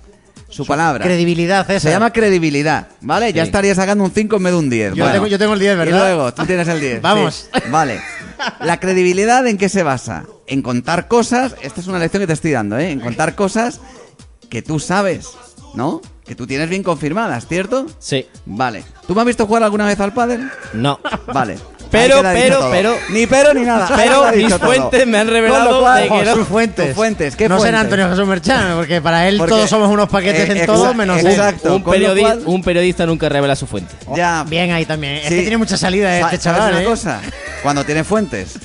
Su 0.48 0.64
palabra. 0.64 1.02
Credibilidad, 1.04 1.66
César. 1.66 1.80
Se 1.80 1.90
llama 1.90 2.12
credibilidad, 2.12 2.86
¿vale? 3.00 3.32
Ya 3.32 3.42
estaría 3.42 3.74
sacando 3.74 4.04
un 4.04 4.12
5 4.12 4.36
en 4.36 4.43
vez 4.44 4.52
de 4.52 4.58
un 4.58 4.70
10. 4.70 4.94
Yo 4.94 5.10
tengo- 5.10 5.26
yo 5.26 5.38
tengo 5.38 5.54
el 5.54 5.58
10, 5.60 5.76
¿verdad? 5.76 5.96
Y 5.96 5.98
luego, 6.00 6.32
tú 6.32 6.44
tienes 6.46 6.69
el 6.69 6.81
10. 6.81 7.02
Vamos. 7.02 7.48
sí. 7.52 7.60
Vale. 7.70 8.00
¿La 8.60 8.78
credibilidad 8.78 9.44
en 9.48 9.58
qué 9.58 9.69
se 9.69 9.82
basa? 9.82 10.24
En 10.46 10.63
contar 10.63 11.08
cosas, 11.08 11.55
esta 11.63 11.81
es 11.81 11.86
una 11.86 11.98
lección 11.98 12.20
que 12.22 12.27
te 12.27 12.32
estoy 12.34 12.53
dando, 12.53 12.79
¿eh? 12.79 12.91
En 12.91 13.01
contar 13.01 13.34
cosas 13.34 13.81
que 14.51 14.60
tú 14.63 14.79
sabes, 14.79 15.29
¿no? 15.74 16.01
Que 16.27 16.34
tú 16.34 16.46
tienes 16.46 16.69
bien 16.69 16.82
confirmadas, 16.82 17.46
¿cierto? 17.46 17.86
Sí. 17.98 18.27
Vale. 18.46 18.84
¿Tú 19.06 19.15
me 19.15 19.20
has 19.22 19.27
visto 19.27 19.46
jugar 19.46 19.63
alguna 19.63 19.86
vez 19.86 19.98
al 20.01 20.13
pádel? 20.13 20.51
No. 20.72 20.98
Vale. 21.32 21.58
Pero, 21.91 22.22
pero, 22.22 22.58
todo. 22.58 22.70
pero- 22.72 22.94
Ni 23.10 23.24
pero 23.29 23.55
ni 23.55 23.60
nada. 23.60 23.89
Pero 23.94 24.24
mis 24.36 24.48
todo. 24.48 24.58
fuentes 24.67 25.06
me 25.06 25.17
han 25.19 25.29
revelado 25.29 25.65
Con 25.67 25.74
lo 25.74 25.81
cual, 25.82 26.03
de 26.03 26.08
que 26.08 26.15
ojo, 26.15 26.24
no. 26.24 26.34
sus 26.34 26.48
fuentes. 26.48 26.86
tus 26.89 26.94
fuentes, 26.96 27.36
¿qué 27.36 27.48
no 27.48 27.60
será 27.60 27.79
fuentes? 27.79 27.84
Antonio 27.84 28.08
Jesús 28.10 28.27
Merchan, 28.29 28.77
porque 28.77 29.01
para 29.01 29.29
él 29.29 29.36
Porque- 29.39 29.51
todos 29.55 29.70
somos 29.70 29.89
unos 29.91 30.08
paquetes 30.08 30.48
eh, 30.51 30.58
en 30.60 30.67
todo, 30.67 30.91
exa- 30.91 30.94
menos 30.96 31.20
él. 31.20 31.27
exacto. 31.29 31.77
un, 31.77 31.84
periodi- 31.84 32.20
cual- 32.22 32.43
un 32.46 32.63
periodista 32.65 33.06
nunca 33.06 33.29
revela 33.29 33.55
su 33.55 33.69
fuente. 33.69 33.94
Ya. 34.17 34.43
Bien 34.48 34.72
ahí 34.72 34.84
también. 34.86 35.17
Es 35.17 35.24
Sí. 35.29 35.36
que 35.36 35.41
tiene 35.43 35.56
mucha 35.56 35.77
salida 35.77 36.08
Sa- 36.08 36.15
este 36.32 36.39
¿sabes 36.41 36.43
chaval, 36.58 36.72
una 36.72 36.82
¿eh? 36.82 36.84
cosa? 36.84 37.20
Cuando 37.63 37.84
tiene 37.84 38.03
fuentes. 38.03 38.58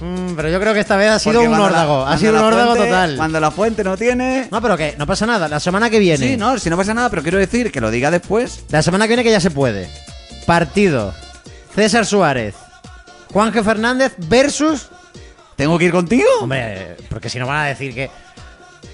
Mm, 0.00 0.34
pero 0.34 0.48
yo 0.48 0.58
creo 0.60 0.72
que 0.72 0.80
esta 0.80 0.96
vez 0.96 1.10
ha 1.10 1.18
sido 1.18 1.34
Porque 1.34 1.48
un 1.48 1.54
cuando 1.56 1.68
la- 1.70 1.82
órdago. 1.82 2.00
Ha 2.00 2.04
cuando 2.04 2.18
sido 2.20 2.32
un 2.32 2.40
la 2.40 2.46
órdago 2.46 2.70
fuente- 2.70 2.86
total. 2.88 3.16
Cuando 3.16 3.40
la 3.40 3.50
fuente 3.50 3.84
no 3.84 3.96
tiene. 3.96 4.48
No, 4.50 4.62
pero 4.62 4.76
que 4.76 4.94
no 4.98 5.06
pasa 5.06 5.26
nada. 5.26 5.46
La 5.48 5.60
semana 5.60 5.90
que 5.90 5.98
viene. 5.98 6.26
Sí, 6.26 6.36
no, 6.36 6.58
si 6.58 6.70
no 6.70 6.76
pasa 6.76 6.94
nada, 6.94 7.10
pero 7.10 7.22
quiero 7.22 7.38
decir 7.38 7.70
que 7.70 7.80
lo 7.80 7.90
diga 7.90 8.10
después. 8.10 8.64
La 8.70 8.82
semana 8.82 9.04
que 9.04 9.08
viene 9.10 9.24
que 9.24 9.30
ya 9.30 9.40
se 9.40 9.50
puede. 9.50 9.90
Partido. 10.46 11.12
César 11.74 12.06
Suárez. 12.06 12.54
Juanje 13.32 13.62
Fernández 13.62 14.14
versus. 14.18 14.88
¿Tengo 15.56 15.78
que 15.78 15.84
ir 15.84 15.92
contigo? 15.92 16.26
Hombre, 16.40 16.96
porque 17.10 17.28
si 17.28 17.38
no 17.38 17.46
van 17.46 17.58
a 17.58 17.64
decir 17.66 17.94
que. 17.94 18.10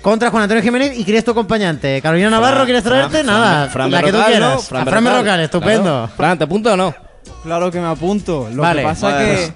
Contra 0.02 0.30
Juan 0.30 0.42
Antonio 0.44 0.62
Jiménez 0.62 0.96
y 0.98 1.04
quieres 1.04 1.24
tu 1.24 1.30
acompañante. 1.30 2.00
Carolina 2.02 2.30
Navarro, 2.30 2.64
¿quieres 2.64 2.82
traerte? 2.82 3.22
Fran- 3.22 3.26
Nada. 3.26 3.68
Fran 3.68 3.90
la 3.90 3.98
que 4.02 4.06
tú 4.10 4.12
Berrocal, 4.18 4.32
quieras. 4.32 4.64
Fran 4.68 4.84
Berrocal, 4.84 5.04
Berrocal, 5.12 5.40
estupendo. 5.40 5.82
claro. 5.82 6.08
Fran, 6.16 6.38
¿te 6.38 6.44
apunto 6.44 6.72
o 6.72 6.76
no? 6.76 6.94
Claro 7.42 7.70
que 7.70 7.80
me 7.80 7.86
apunto. 7.88 8.48
Lo 8.52 8.62
Vale. 8.62 8.82
que 8.82 8.88
pasa 8.88 9.06
Vale. 9.10 9.24
que 9.24 9.52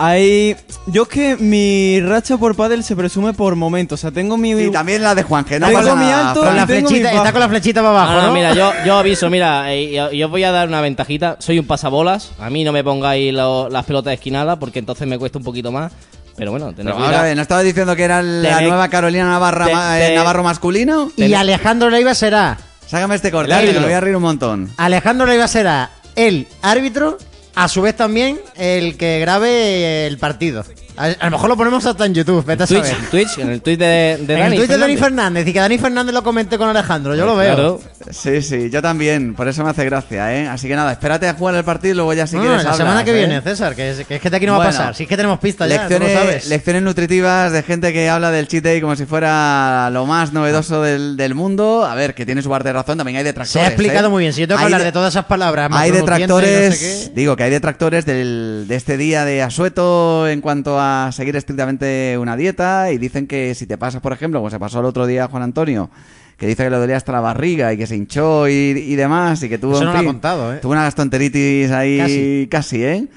hay 0.00 0.56
yo 0.86 1.02
es 1.02 1.08
que 1.08 1.36
mi 1.36 2.00
racha 2.00 2.36
por 2.38 2.56
pádel 2.56 2.82
se 2.82 2.96
presume 2.96 3.34
por 3.34 3.54
momentos, 3.54 4.00
o 4.00 4.02
sea, 4.02 4.10
tengo 4.10 4.36
mi 4.38 4.52
Y 4.52 4.70
también 4.70 5.02
la 5.02 5.14
de 5.14 5.22
Juan, 5.22 5.44
que 5.44 5.60
no 5.60 5.66
Tengo 5.66 5.78
pasa 5.80 5.94
mi 5.94 6.06
nada, 6.06 6.28
alto 6.30 6.40
Fran. 6.40 6.52
Con 6.52 6.56
la 6.56 6.66
tengo 6.66 6.88
flechita, 6.88 7.08
mis 7.10 7.18
está 7.18 7.32
con 7.32 7.40
la 7.40 7.48
flechita 7.48 7.80
para 7.82 7.90
abajo, 7.90 8.12
Ah, 8.12 8.20
no, 8.22 8.26
¿no? 8.28 8.32
mira, 8.34 8.54
yo, 8.54 8.72
yo 8.86 8.96
aviso, 8.98 9.28
mira, 9.30 9.72
eh, 9.74 10.10
yo, 10.16 10.28
voy 10.28 10.42
a 10.44 10.50
dar 10.50 10.68
una 10.68 10.80
ventajita. 10.80 11.36
Soy 11.38 11.58
un 11.58 11.66
pasabolas. 11.66 12.32
A 12.40 12.48
mí 12.50 12.64
no 12.64 12.72
me 12.72 12.82
pongáis 12.82 13.32
lo- 13.34 13.68
las 13.68 13.84
pelotas 13.84 14.14
esquinadas 14.14 14.56
porque 14.58 14.78
entonces 14.78 15.06
me 15.06 15.18
cuesta 15.18 15.38
un 15.38 15.44
poquito 15.44 15.70
más. 15.70 15.92
Pero 16.36 16.52
bueno, 16.52 16.66
tener 16.72 16.94
Pero 16.94 17.04
ahora, 17.04 17.18
cuidado. 17.18 17.34
¿no 17.36 17.42
estaba 17.42 17.62
diciendo 17.62 17.94
que 17.94 18.02
era 18.04 18.22
la 18.22 18.58
Tené- 18.60 18.68
nueva 18.68 18.88
Carolina 18.88 19.24
Navarra, 19.26 19.66
te- 19.66 19.74
ma- 19.74 20.00
eh, 20.00 20.08
te- 20.08 20.14
Navarro 20.14 20.42
masculino? 20.42 21.12
Y 21.16 21.34
Alejandro 21.34 21.90
Leiva 21.90 22.14
será 22.14 22.56
Sácame 22.86 23.16
este 23.16 23.30
corte, 23.30 23.52
El 23.52 23.72
que 23.74 23.78
me 23.78 23.84
voy 23.84 23.92
a 23.94 24.00
reír 24.00 24.16
un 24.16 24.22
montón. 24.22 24.70
Alejandro 24.78 25.26
Leiva 25.26 25.46
será 25.46 25.90
el 26.16 26.48
árbitro, 26.62 27.18
a 27.54 27.68
su 27.68 27.82
vez 27.82 27.96
también 27.96 28.40
el 28.56 28.96
que 28.96 29.20
grabe 29.20 30.06
el 30.06 30.18
partido. 30.18 30.64
A, 31.00 31.04
a 31.18 31.24
lo 31.26 31.30
mejor 31.32 31.48
lo 31.48 31.56
ponemos 31.56 31.84
hasta 31.86 32.04
en 32.06 32.14
YouTube, 32.14 32.44
vete 32.44 32.64
a 32.64 32.66
Twitch, 32.66 32.84
saber. 32.84 33.10
Twitch, 33.10 33.38
en 33.38 33.48
el 33.50 33.62
tweet 33.62 33.76
de, 33.76 33.86
de 33.86 34.16
en 34.18 34.26
Dani. 34.26 34.42
el 34.42 34.52
Twitter 34.56 34.76
de 34.76 34.80
Dani 34.82 34.96
Fernández. 34.96 35.46
Y 35.48 35.52
que 35.52 35.58
Dani 35.60 35.78
Fernández 35.78 36.14
lo 36.14 36.22
comente 36.22 36.58
con 36.58 36.68
Alejandro, 36.68 37.14
yo 37.14 37.24
lo 37.26 37.36
veo. 37.36 37.54
Claro. 37.54 37.80
Sí, 38.10 38.42
sí, 38.42 38.70
yo 38.70 38.82
también, 38.82 39.34
por 39.34 39.48
eso 39.48 39.62
me 39.64 39.70
hace 39.70 39.84
gracia, 39.84 40.34
¿eh? 40.34 40.46
Así 40.48 40.68
que 40.68 40.76
nada, 40.76 40.92
espérate 40.92 41.28
a 41.28 41.34
jugar 41.34 41.54
el 41.54 41.64
partido 41.64 41.92
y 41.92 41.96
luego 41.96 42.12
ya 42.14 42.26
si 42.26 42.36
No, 42.36 42.42
quieres 42.42 42.58
la 42.64 42.70
hablas, 42.72 42.76
semana 42.76 43.04
que 43.04 43.10
¿eh? 43.12 43.14
viene, 43.14 43.40
César, 43.40 43.74
que 43.74 43.90
es, 43.90 44.06
que 44.06 44.16
es 44.16 44.20
que 44.20 44.30
de 44.30 44.36
aquí 44.36 44.46
no 44.46 44.58
va 44.58 44.64
a 44.64 44.66
pasar. 44.68 44.94
Si 44.94 45.04
es 45.04 45.08
que 45.08 45.16
tenemos 45.16 45.38
pistas 45.38 45.68
ya, 45.68 45.86
tú 45.86 45.94
lo 45.94 45.98
Lecciones, 46.00 46.18
sabes. 46.18 46.46
lecciones 46.48 46.82
nutritivas 46.82 47.52
de 47.52 47.62
gente 47.62 47.92
que 47.92 48.08
habla 48.08 48.30
del 48.30 48.48
cheat 48.48 48.64
day 48.64 48.80
como 48.80 48.96
si 48.96 49.06
fuera 49.06 49.88
lo 49.90 50.06
más 50.06 50.32
novedoso 50.32 50.82
del, 50.82 51.16
del 51.16 51.34
mundo. 51.34 51.84
A 51.84 51.94
ver, 51.94 52.14
que 52.14 52.26
tiene 52.26 52.42
su 52.42 52.50
parte 52.50 52.68
de 52.68 52.72
razón, 52.74 52.98
también 52.98 53.16
hay 53.18 53.24
detractores. 53.24 53.52
Se 53.52 53.60
ha 53.60 53.68
explicado 53.68 54.08
¿eh? 54.08 54.10
muy 54.10 54.20
bien. 54.22 54.32
Si 54.32 54.40
yo 54.42 54.48
tengo 54.48 54.58
que 54.58 54.64
hablar 54.64 54.80
de- 54.80 54.86
de 54.86 54.92
todas 54.92 55.12
esas 55.14 55.24
palabras, 55.26 55.70
Hay 55.72 55.90
detractores, 55.90 56.70
no 56.70 56.76
sé 56.76 57.08
qué. 57.08 57.12
digo 57.14 57.36
que 57.36 57.44
hay 57.44 57.50
detractores 57.50 58.04
del, 58.06 58.64
de 58.68 58.76
este 58.76 58.96
día 58.96 59.24
de 59.24 59.42
asueto 59.42 60.26
en 60.28 60.40
cuanto 60.40 60.78
a 60.80 60.89
seguir 61.12 61.36
estrictamente 61.36 62.16
una 62.18 62.36
dieta 62.36 62.90
y 62.92 62.98
dicen 62.98 63.26
que 63.26 63.54
si 63.54 63.66
te 63.66 63.76
pasas, 63.78 64.00
por 64.00 64.12
ejemplo, 64.12 64.40
como 64.40 64.50
se 64.50 64.58
pasó 64.58 64.80
el 64.80 64.86
otro 64.86 65.06
día 65.06 65.24
a 65.24 65.28
Juan 65.28 65.42
Antonio, 65.42 65.90
que 66.36 66.46
dice 66.46 66.64
que 66.64 66.70
le 66.70 66.76
dolía 66.76 66.96
hasta 66.96 67.12
la 67.12 67.20
barriga 67.20 67.72
y 67.72 67.76
que 67.76 67.86
se 67.86 67.96
hinchó 67.96 68.48
y, 68.48 68.52
y 68.52 68.94
demás 68.96 69.42
y 69.42 69.48
que 69.48 69.58
tuvo, 69.58 69.72
Eso 69.74 69.82
en 69.82 69.86
no 69.88 69.92
lo 69.94 69.98
ha 69.98 70.04
contado, 70.04 70.54
¿eh? 70.54 70.58
tuvo 70.62 70.72
una 70.72 70.84
gastroenteritis 70.84 71.70
ahí 71.70 71.98
Casi. 71.98 72.48
casi, 72.50 72.84
¿eh? 72.84 73.08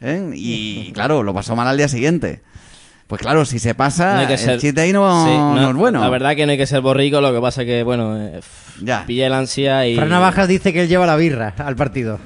¿Eh? 0.00 0.30
Y 0.34 0.90
claro, 0.92 1.22
lo 1.22 1.32
pasó 1.34 1.54
mal 1.54 1.68
al 1.68 1.76
día 1.76 1.88
siguiente. 1.88 2.40
Pues 3.06 3.20
claro, 3.20 3.44
si 3.44 3.58
se 3.58 3.74
pasa, 3.74 4.14
No 4.14 4.20
hay 4.20 4.26
que 4.26 4.32
el 4.34 4.38
ser- 4.60 4.74
day 4.74 4.90
no, 4.92 5.24
Sí, 5.26 5.30
no 5.36 5.68
es 5.70 5.76
bueno. 5.76 6.00
La 6.00 6.08
verdad 6.08 6.34
que 6.34 6.46
no 6.46 6.52
hay 6.52 6.58
que 6.58 6.66
ser 6.66 6.80
borrico, 6.80 7.20
lo 7.20 7.32
que 7.34 7.40
pasa 7.40 7.64
que, 7.64 7.82
bueno, 7.82 8.16
eh, 8.18 8.40
Ya. 8.82 9.04
pilla 9.06 9.26
el 9.26 9.34
ansia 9.34 9.86
y... 9.86 9.94
Fran 9.96 10.08
Navajas 10.08 10.48
dice 10.48 10.72
que 10.72 10.80
él 10.82 10.88
lleva 10.88 11.04
la 11.04 11.16
birra 11.16 11.54
al 11.58 11.76
partido. 11.76 12.18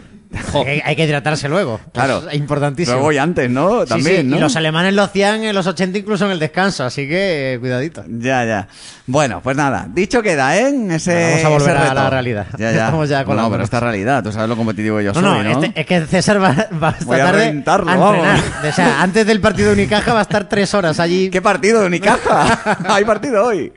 Hay, 0.66 0.80
hay 0.84 0.96
que 0.96 1.04
hidratarse 1.04 1.48
luego. 1.48 1.80
Claro. 1.92 2.28
Es 2.30 2.34
importantísimo. 2.36 2.96
Luego 2.96 3.12
y 3.12 3.18
antes, 3.18 3.50
¿no? 3.50 3.84
También, 3.84 4.22
sí, 4.22 4.24
¿no? 4.24 4.36
Y 4.36 4.40
los 4.40 4.56
alemanes 4.56 4.94
lo 4.94 5.02
hacían 5.02 5.44
en 5.44 5.54
los 5.54 5.66
80 5.66 5.98
incluso 5.98 6.26
en 6.26 6.32
el 6.32 6.38
descanso, 6.38 6.84
así 6.84 7.08
que 7.08 7.54
eh, 7.54 7.58
cuidadito. 7.58 8.04
Ya, 8.08 8.44
ya. 8.44 8.68
Bueno, 9.06 9.40
pues 9.42 9.56
nada, 9.56 9.86
dicho 9.92 10.22
queda, 10.22 10.56
¿eh? 10.58 10.74
Ese, 10.90 11.12
Bueno, 11.12 11.26
vamos 11.30 11.44
a 11.44 11.48
volver 11.48 11.76
ese 11.76 11.88
a 11.88 11.94
la 11.94 12.10
realidad. 12.10 12.46
Ya, 12.58 12.72
ya. 12.72 12.90
Vamos 12.96 13.08
ya 13.08 13.24
con 13.24 13.36
no, 13.36 13.50
pero 13.50 13.62
esta 13.64 13.80
realidad, 13.80 14.22
tú 14.22 14.32
sabes 14.32 14.48
lo 14.48 14.56
competitivo 14.56 15.00
yo 15.00 15.12
No, 15.12 15.20
soy, 15.20 15.22
no, 15.22 15.42
¿no? 15.42 15.62
este- 15.64 15.80
es 15.80 15.86
que 15.86 16.06
César 16.06 16.42
va, 16.42 16.48
a 16.48 16.92
tarde 16.92 17.32
reventarlo, 17.32 17.90
a 17.90 17.96
vamos. 17.96 18.26
entrenar. 18.26 18.68
O 18.68 18.72
sea, 18.72 19.02
antes 19.02 19.26
del 19.26 19.40
partido 19.40 19.68
de 19.68 19.74
Unicaja 19.74 20.12
va 20.12 20.20
a 20.20 20.22
estar 20.22 20.48
tres 20.48 20.72
horas 20.74 20.98
allí. 21.00 21.30
¿Qué 21.30 21.42
partido 21.42 21.80
de 21.80 21.86
Unicaja? 21.86 22.78
Hay 22.94 23.04
partido 23.04 23.44
hoy. 23.44 23.72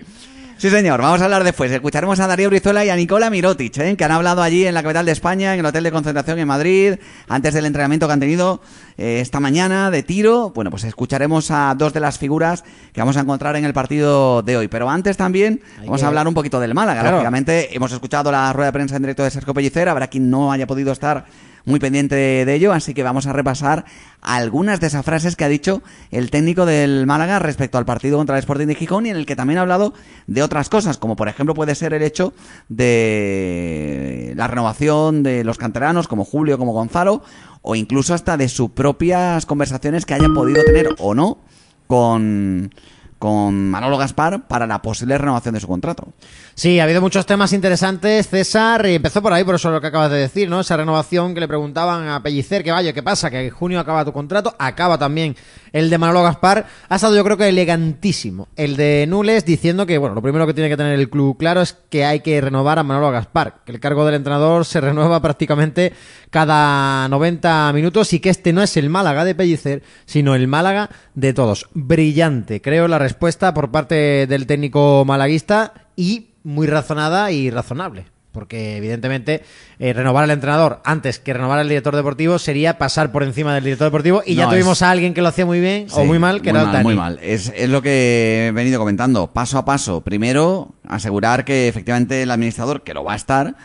Sí, 0.60 0.70
señor. 0.70 1.02
Vamos 1.02 1.22
a 1.22 1.24
hablar 1.24 1.46
después. 1.46 1.72
Escucharemos 1.72 2.20
a 2.20 2.28
Darío 2.28 2.50
Brizuela 2.50 2.84
y 2.84 2.90
a 2.90 2.96
Nicola 2.98 3.30
Mirotic, 3.30 3.78
¿eh? 3.78 3.96
que 3.96 4.04
han 4.04 4.12
hablado 4.12 4.42
allí 4.42 4.68
en 4.68 4.74
la 4.74 4.84
capital 4.84 5.06
de 5.06 5.14
España, 5.14 5.54
en 5.54 5.62
el 5.62 5.66
hotel 5.66 5.86
de 5.86 5.92
concentración 5.92 6.38
en 6.38 6.50
Madrid, 6.50 6.96
antes 7.30 7.54
del 7.54 7.66
entrenamiento 7.66 8.08
que 8.08 8.14
han 8.14 8.20
tenido 8.20 8.60
eh, 8.98 9.20
esta 9.22 9.40
mañana 9.40 9.90
de 9.90 10.04
tiro. 10.04 10.52
Bueno, 10.54 10.70
pues 10.70 10.84
escucharemos 10.84 11.50
a 11.50 11.74
dos 11.78 11.94
de 11.94 12.02
las 12.02 12.18
figuras 12.20 12.66
que 12.92 13.00
vamos 13.00 13.16
a 13.16 13.22
encontrar 13.22 13.56
en 13.56 13.64
el 13.64 13.72
partido 13.72 14.42
de 14.42 14.58
hoy. 14.58 14.68
Pero 14.68 14.90
antes 14.90 15.16
también 15.16 15.62
vamos 15.78 16.02
que- 16.02 16.06
a 16.06 16.08
hablar 16.10 16.28
un 16.28 16.34
poquito 16.34 16.60
del 16.60 16.74
Málaga. 16.74 17.00
Claro. 17.02 17.16
Lógicamente, 17.18 17.74
hemos 17.74 17.94
escuchado 17.94 18.30
la 18.30 18.52
rueda 18.52 18.68
de 18.68 18.74
prensa 18.74 18.98
en 18.98 19.04
directo 19.04 19.24
de 19.24 19.32
Sergio 19.32 19.54
Pellicer. 19.54 19.88
Habrá 19.88 20.08
quien 20.08 20.30
no 20.30 20.52
haya 20.52 20.68
podido 20.68 20.92
estar 20.92 21.24
muy 21.66 21.80
pendiente 21.80 22.16
de, 22.16 22.54
ello, 22.54 22.74
así 22.74 22.94
que 22.94 23.04
vamos 23.04 23.28
a 23.28 23.34
repasar 23.34 23.86
algunas 24.22 24.80
de 24.80 24.88
esas 24.88 25.06
frases 25.06 25.36
que 25.36 25.46
ha 25.46 25.50
dicho 25.50 25.82
el 26.12 26.32
técnico 26.32 26.66
del 26.66 27.06
Málaga 27.06 27.40
respecto 27.40 27.78
al 27.78 27.86
partido 27.86 28.18
contra 28.18 28.36
el 28.36 28.40
Sporting 28.40 28.68
de 28.68 28.76
Gijón 28.76 29.06
y 29.06 29.10
en 29.10 29.18
el 29.18 29.26
que 29.26 29.36
también 29.36 29.60
ha 29.60 29.62
hablado 29.62 29.94
de 30.28 30.44
otras 30.44 30.70
cosas, 30.70 30.98
como 30.98 31.16
por 31.16 31.28
ejemplo 31.28 31.54
puede 31.54 31.76
ser 31.76 31.94
el 31.94 32.04
hecho 32.04 32.34
de 32.68 34.34
la 34.36 34.48
renovación 34.48 35.24
de 35.24 35.44
los 35.44 35.58
canteranos 35.58 36.08
como 36.08 36.26
Julio, 36.26 36.58
como 36.58 36.74
Gonzalo, 36.74 37.24
o 37.62 37.76
incluso 37.76 38.14
hasta 38.14 38.38
de 38.38 38.50
sus 38.50 38.72
propias 38.72 39.46
conversaciones 39.46 40.06
que 40.06 40.14
hayan 40.14 40.34
podido 40.34 40.64
tener 40.64 40.90
o 41.00 41.14
no 41.14 41.40
con, 41.88 42.72
con 43.20 43.70
Manolo 43.70 43.98
Gaspar 43.98 44.48
para 44.48 44.66
la 44.66 44.82
posible 44.82 45.18
renovación 45.18 45.54
de 45.54 45.60
su 45.60 45.68
contrato. 45.68 46.08
Sí, 46.56 46.80
ha 46.80 46.86
habido 46.86 47.02
muchos 47.02 47.26
temas 47.26 47.54
interesantes, 47.54 48.30
César, 48.30 48.86
y 48.86 48.96
empezó 48.96 49.22
por 49.22 49.34
ahí, 49.34 49.44
por 49.44 49.56
eso 49.56 49.70
lo 49.70 49.82
que 49.82 49.88
acabas 49.88 50.10
de 50.10 50.18
decir, 50.18 50.50
¿no? 50.50 50.62
Esa 50.62 50.78
renovación 50.78 51.34
que 51.34 51.42
le 51.42 51.48
preguntaban 51.48 52.08
a 52.08 52.24
Pellicer, 52.24 52.64
que 52.64 52.72
vaya, 52.72 52.94
¿qué 52.94 53.04
pasa? 53.04 53.30
Que 53.30 53.46
en 53.46 53.50
junio 53.50 53.80
acaba 53.80 54.06
tu 54.06 54.14
contrato, 54.14 54.56
acaba 54.58 54.98
también 54.98 55.36
el 55.74 55.90
de 55.90 55.98
Manolo 55.98 56.24
Gaspar. 56.24 56.66
Ha 56.88 56.96
estado 56.96 57.16
yo 57.16 57.24
creo 57.24 57.38
elegantísimo. 57.40 58.48
El 58.56 58.76
de 58.78 59.06
Nules 59.08 59.46
diciendo 59.46 59.86
que, 59.86 59.98
bueno, 59.98 60.16
lo 60.16 60.22
primero 60.22 60.48
que 60.48 60.54
tiene 60.54 60.70
que 60.70 60.78
tener 60.78 60.98
el 60.98 61.10
club 61.10 61.38
claro 61.38 61.62
es 61.62 61.78
que 61.90 62.06
hay 62.06 62.22
que 62.22 62.40
renovar 62.40 62.80
a 62.80 62.84
Manolo 62.84 63.12
Gaspar, 63.12 63.62
que 63.66 63.72
el 63.72 63.80
cargo 63.80 64.06
del 64.06 64.16
entrenador 64.16 64.66
se 64.66 64.82
renueva 64.82 65.22
prácticamente 65.22 65.94
cada 66.30 67.08
90 67.10 67.74
minutos 67.74 68.14
y 68.14 68.20
que 68.20 68.30
este 68.30 68.54
no 68.54 68.62
es 68.62 68.78
el 68.78 68.90
Málaga 68.90 69.26
de 69.26 69.36
Pellicer, 69.36 69.84
sino 70.06 70.36
el 70.36 70.48
Málaga 70.48 70.90
de 71.16 71.34
todos. 71.34 71.68
Brillante, 71.74 72.62
creo, 72.62 72.88
la 72.88 73.00
respuesta 73.10 73.54
por 73.54 73.72
parte 73.72 74.28
del 74.28 74.46
técnico 74.46 75.04
malaguista 75.06 75.74
y 75.96 76.28
muy 76.44 76.68
razonada 76.68 77.32
y 77.32 77.50
razonable. 77.50 78.06
Porque 78.32 78.78
evidentemente 78.78 79.42
eh, 79.80 79.92
renovar 79.92 80.24
al 80.24 80.30
entrenador 80.30 80.82
antes 80.86 81.18
que 81.18 81.34
renovar 81.34 81.58
al 81.58 81.68
director 81.68 81.96
deportivo 81.96 82.38
sería 82.38 82.78
pasar 82.78 83.12
por 83.12 83.24
encima 83.24 83.56
del 83.56 83.64
director 83.64 83.88
deportivo 83.88 84.22
y 84.24 84.36
ya 84.36 84.44
No, 84.46 84.52
tuvimos 84.52 84.78
es- 84.78 84.82
a 84.84 84.92
alguien 84.92 85.16
que 85.16 85.22
lo 85.24 85.30
hacía 85.30 85.48
muy 85.48 85.60
bien 85.60 85.88
o 85.92 86.02
Sí, 86.02 86.06
muy 86.06 86.20
mal, 86.20 86.42
que 86.44 86.52
muy 86.54 86.60
era 86.60 86.66
mal, 86.66 86.74
Dani. 86.74 86.84
Muy 86.84 86.96
mal. 86.96 87.20
Es, 87.24 87.52
es 87.56 87.68
lo 87.70 87.82
que 87.82 88.48
he 88.48 88.52
venido 88.52 88.80
comentando. 88.80 89.32
Paso 89.34 89.58
a 89.58 89.66
paso. 89.66 90.02
Primero, 90.02 90.76
asegurar 90.88 91.44
que 91.44 91.68
efectivamente 91.68 92.22
el 92.22 92.30
administrador, 92.30 92.84
que 92.84 92.94
lo 92.94 93.04
va 93.04 93.14
a 93.14 93.16
estar, 93.16 93.56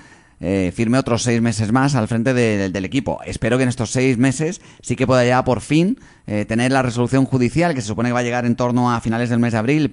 eh, 0.46 0.72
firme 0.76 0.98
otros 0.98 1.22
seis 1.22 1.40
meses 1.40 1.72
más 1.72 1.94
al 1.94 2.06
frente 2.06 2.34
de- 2.34 2.68
del 2.68 2.84
equipo. 2.84 3.18
Espero 3.24 3.56
que 3.56 3.62
en 3.62 3.70
estos 3.70 3.90
seis 3.90 4.18
meses 4.18 4.60
sí 4.82 4.94
que 4.94 5.06
pueda 5.06 5.24
ya 5.24 5.42
por 5.42 5.62
fin 5.62 5.98
eh, 6.26 6.44
tener 6.44 6.70
la 6.70 6.82
resolución 6.82 7.24
judicial, 7.24 7.74
que 7.74 7.80
se 7.80 7.86
supone 7.88 8.10
que 8.10 8.12
va 8.12 8.20
a 8.20 8.22
llegar 8.22 8.44
en 8.44 8.54
torno 8.54 8.92
a 8.92 9.00
finales 9.00 9.30
del 9.30 9.38
mes 9.38 9.52
de 9.52 9.58
abril, 9.58 9.88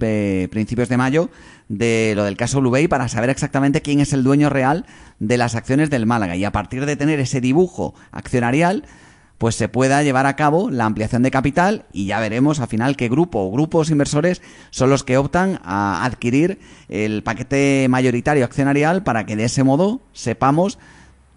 principios 0.50 0.88
de 0.90 0.96
mayo, 0.98 1.30
de 1.68 2.12
lo 2.14 2.24
del 2.24 2.36
caso 2.36 2.60
Blue 2.60 2.88
para 2.88 3.08
saber 3.08 3.30
exactamente 3.30 3.80
quién 3.80 4.00
es 4.00 4.12
el 4.12 4.22
dueño 4.22 4.50
real 4.50 4.84
de 5.18 5.38
las 5.38 5.54
acciones 5.54 5.88
del 5.88 6.04
Málaga. 6.04 6.36
Y 6.36 6.44
a 6.44 6.52
partir 6.52 6.84
de 6.84 6.96
tener 6.96 7.18
ese 7.18 7.40
dibujo 7.40 7.94
accionarial, 8.10 8.84
pues 9.42 9.56
se 9.56 9.68
pueda 9.68 10.04
llevar 10.04 10.26
a 10.26 10.36
cabo 10.36 10.70
la 10.70 10.84
ampliación 10.84 11.24
de 11.24 11.32
capital 11.32 11.84
y 11.92 12.06
ya 12.06 12.20
veremos 12.20 12.60
al 12.60 12.68
final 12.68 12.96
qué 12.96 13.08
grupo 13.08 13.40
o 13.40 13.50
grupos 13.50 13.90
inversores 13.90 14.40
son 14.70 14.88
los 14.88 15.02
que 15.02 15.16
optan 15.18 15.58
a 15.64 16.04
adquirir 16.04 16.60
el 16.88 17.24
paquete 17.24 17.88
mayoritario 17.90 18.44
accionarial 18.44 19.02
para 19.02 19.26
que 19.26 19.34
de 19.34 19.46
ese 19.46 19.64
modo 19.64 20.00
sepamos 20.12 20.78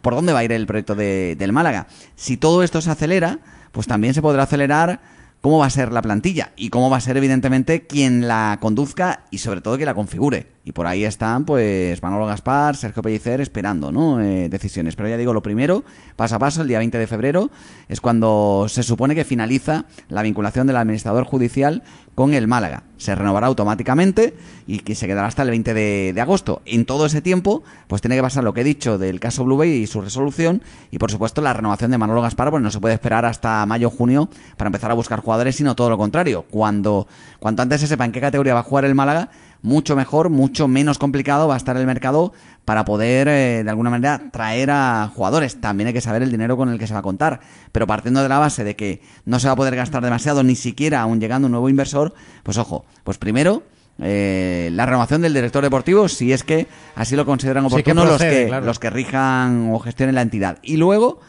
por 0.04 0.14
dónde 0.14 0.34
va 0.34 0.40
a 0.42 0.44
ir 0.44 0.52
el 0.52 0.68
proyecto 0.68 0.94
de- 0.94 1.36
del 1.36 1.52
Málaga. 1.52 1.88
Si 2.16 2.38
todo 2.38 2.62
esto 2.62 2.80
se 2.80 2.92
acelera, 2.92 3.40
pues 3.72 3.88
también 3.88 4.14
se 4.14 4.22
podrá 4.22 4.44
acelerar 4.44 5.02
cómo 5.42 5.58
va 5.58 5.66
a 5.66 5.72
ser 5.72 5.92
la 5.92 6.04
plantilla 6.04 6.52
y 6.56 6.70
cómo 6.70 6.92
va 6.92 6.98
a 6.98 7.02
ser 7.02 7.18
evidentemente 7.18 7.88
quien 7.88 8.28
la 8.28 8.60
conduzca 8.62 9.22
y 9.32 9.40
sobre 9.40 9.62
todo 9.62 9.80
que 9.80 9.86
la 9.88 9.96
configure. 9.96 10.55
Y 10.68 10.72
por 10.72 10.88
ahí 10.88 11.06
están 11.06 11.46
pues 11.46 12.02
Manolo 12.02 12.26
Gaspar, 12.26 12.76
Sergio 12.76 13.04
Pellicer 13.04 13.40
esperando, 13.40 13.92
¿no? 13.92 14.20
Eh, 14.20 14.50
decisiones. 14.50 14.96
Pero 14.96 15.08
ya 15.10 15.16
digo, 15.16 15.32
lo 15.32 15.44
primero, 15.44 15.84
paso 16.16 16.36
a 16.36 16.40
paso, 16.40 16.64
el 16.64 16.68
día 16.68 16.80
20 16.80 16.98
de 16.98 17.06
febrero 17.06 17.52
es 17.88 18.02
cuando 18.02 18.66
se 18.68 18.82
supone 18.82 19.14
que 19.14 19.24
finaliza 19.26 19.86
la 20.10 20.24
vinculación 20.24 20.66
del 20.66 20.78
administrador 20.78 21.24
judicial 21.26 21.84
con 22.16 22.34
el 22.34 22.48
Málaga. 22.48 22.84
Se 22.98 23.14
renovará 23.14 23.46
automáticamente 23.46 24.36
y 24.66 24.80
que 24.80 24.96
se 24.96 25.06
quedará 25.06 25.28
hasta 25.28 25.44
el 25.44 25.50
20 25.52 25.74
de, 25.76 26.16
agosto. 26.20 26.62
En 26.66 26.86
todo 26.86 27.06
ese 27.06 27.22
tiempo, 27.22 27.62
pues 27.88 28.02
tiene 28.02 28.16
que 28.16 28.24
pasar 28.24 28.44
lo 28.44 28.54
que 28.54 28.62
he 28.62 28.64
dicho 28.64 28.98
del 28.98 29.20
caso 29.20 29.44
Blue 29.44 29.58
Bay 29.58 29.70
y 29.70 29.86
su 29.86 30.02
resolución 30.02 30.64
y 30.90 30.98
por 30.98 31.12
supuesto 31.12 31.42
la 31.42 31.54
renovación 31.54 31.92
de 31.92 32.00
Manolo 32.00 32.24
Gaspar, 32.24 32.50
pues 32.50 32.64
no 32.64 32.72
se 32.72 32.80
puede 32.80 32.96
esperar 32.96 33.26
hasta 33.26 33.64
mayo 33.68 33.90
o 33.90 33.92
junio 33.92 34.30
para 34.58 34.70
empezar 34.70 34.90
a 34.90 34.96
buscar 34.96 35.20
jugadores, 35.20 35.58
sino 35.58 35.76
todo 35.76 35.92
lo 35.92 35.98
contrario. 35.98 36.46
Cuando 36.50 37.08
cuanto 37.40 37.62
antes 37.62 37.82
se 37.82 37.88
sepa 37.88 38.06
en 38.06 38.14
qué 38.14 38.22
categoría 38.22 38.54
va 38.54 38.62
a 38.62 38.64
jugar 38.64 38.86
el 38.86 38.96
Málaga, 38.96 39.30
mucho 39.66 39.96
mejor, 39.96 40.30
mucho 40.30 40.68
menos 40.68 41.00
complicado 41.00 41.48
va 41.48 41.56
a 41.56 41.58
estar 41.58 41.76
el 41.76 41.88
mercado 41.88 42.34
para 42.66 42.86
poder 42.86 43.28
eh, 43.28 43.64
de 43.64 43.70
alguna 43.70 43.90
manera 43.90 44.30
traer 44.32 44.70
a 44.70 45.12
jugadores. 45.14 45.60
También 45.60 45.88
hay 45.88 45.94
que 45.94 46.02
saber 46.02 46.22
el 46.22 46.30
dinero 46.30 46.56
con 46.56 46.70
el 46.70 46.78
que 46.78 46.86
se 46.86 46.94
va 46.94 47.00
a 47.00 47.04
contar, 47.04 47.40
pero 47.72 47.88
partiendo 47.88 48.22
de 48.22 48.30
la 48.30 48.38
base 48.38 48.64
de 48.64 48.76
que 48.76 49.02
no 49.26 49.40
se 49.40 49.48
va 49.48 49.54
a 49.54 49.56
poder 49.56 49.76
gastar 49.76 50.04
demasiado, 50.04 50.44
ni 50.44 50.56
siquiera 50.56 51.02
aún 51.02 51.20
llegando 51.20 51.48
un 51.48 51.52
nuevo 51.52 51.68
inversor, 51.68 52.14
pues 52.44 52.60
ojo, 52.60 52.86
pues 53.04 53.18
primero 53.18 53.64
eh, 54.00 54.70
la 54.72 54.86
renovación 54.86 55.24
del 55.24 55.34
director 55.34 55.64
deportivo, 55.64 56.10
si 56.10 56.32
es 56.32 56.44
que 56.44 56.68
así 56.94 57.16
lo 57.16 57.26
consideran 57.26 57.68
Sí, 57.68 57.82
que 57.82 57.92
oportuno 57.92 58.06
los, 58.06 58.22
que, 58.22 58.46
claro. 58.48 58.68
los 58.68 58.78
que 58.78 58.92
rijan 58.92 59.72
o 59.74 59.80
gestionen 59.80 60.14
la 60.14 60.22
entidad. 60.22 60.60
Y 60.62 60.78
luego, 60.78 61.22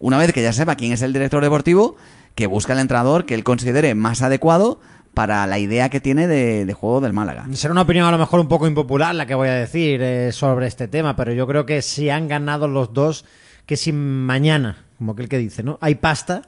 una 0.00 0.18
vez 0.18 0.32
que 0.32 0.42
ya 0.42 0.52
sepa 0.52 0.74
quién 0.74 0.90
es 0.90 1.02
el 1.02 1.12
director 1.12 1.44
deportivo, 1.44 1.94
que 2.34 2.48
busca 2.48 2.72
el 2.72 2.80
entrenador 2.80 3.24
que 3.24 3.34
él 3.34 3.44
considere 3.44 3.94
más 3.94 4.22
adecuado 4.22 4.80
para 5.14 5.46
la 5.46 5.58
idea 5.58 5.88
que 5.88 6.00
tiene 6.00 6.26
de, 6.26 6.64
de 6.64 6.72
juego 6.74 7.00
del 7.00 7.12
Málaga. 7.12 7.46
Será 7.52 7.72
una 7.72 7.82
opinión 7.82 8.06
a 8.06 8.10
lo 8.12 8.18
mejor 8.18 8.40
un 8.40 8.48
poco 8.48 8.66
impopular 8.68 9.14
la 9.14 9.26
que 9.26 9.34
voy 9.34 9.48
a 9.48 9.54
decir 9.54 10.00
eh, 10.02 10.32
sobre 10.32 10.66
este 10.66 10.86
tema, 10.88 11.16
pero 11.16 11.32
yo 11.32 11.46
creo 11.46 11.66
que 11.66 11.82
si 11.82 12.08
han 12.10 12.28
ganado 12.28 12.68
los 12.68 12.92
dos, 12.92 13.24
que 13.66 13.76
si 13.76 13.92
mañana, 13.92 14.84
como 14.98 15.12
aquel 15.12 15.28
que 15.28 15.38
dice, 15.38 15.62
¿no? 15.62 15.78
Hay 15.80 15.96
pasta, 15.96 16.42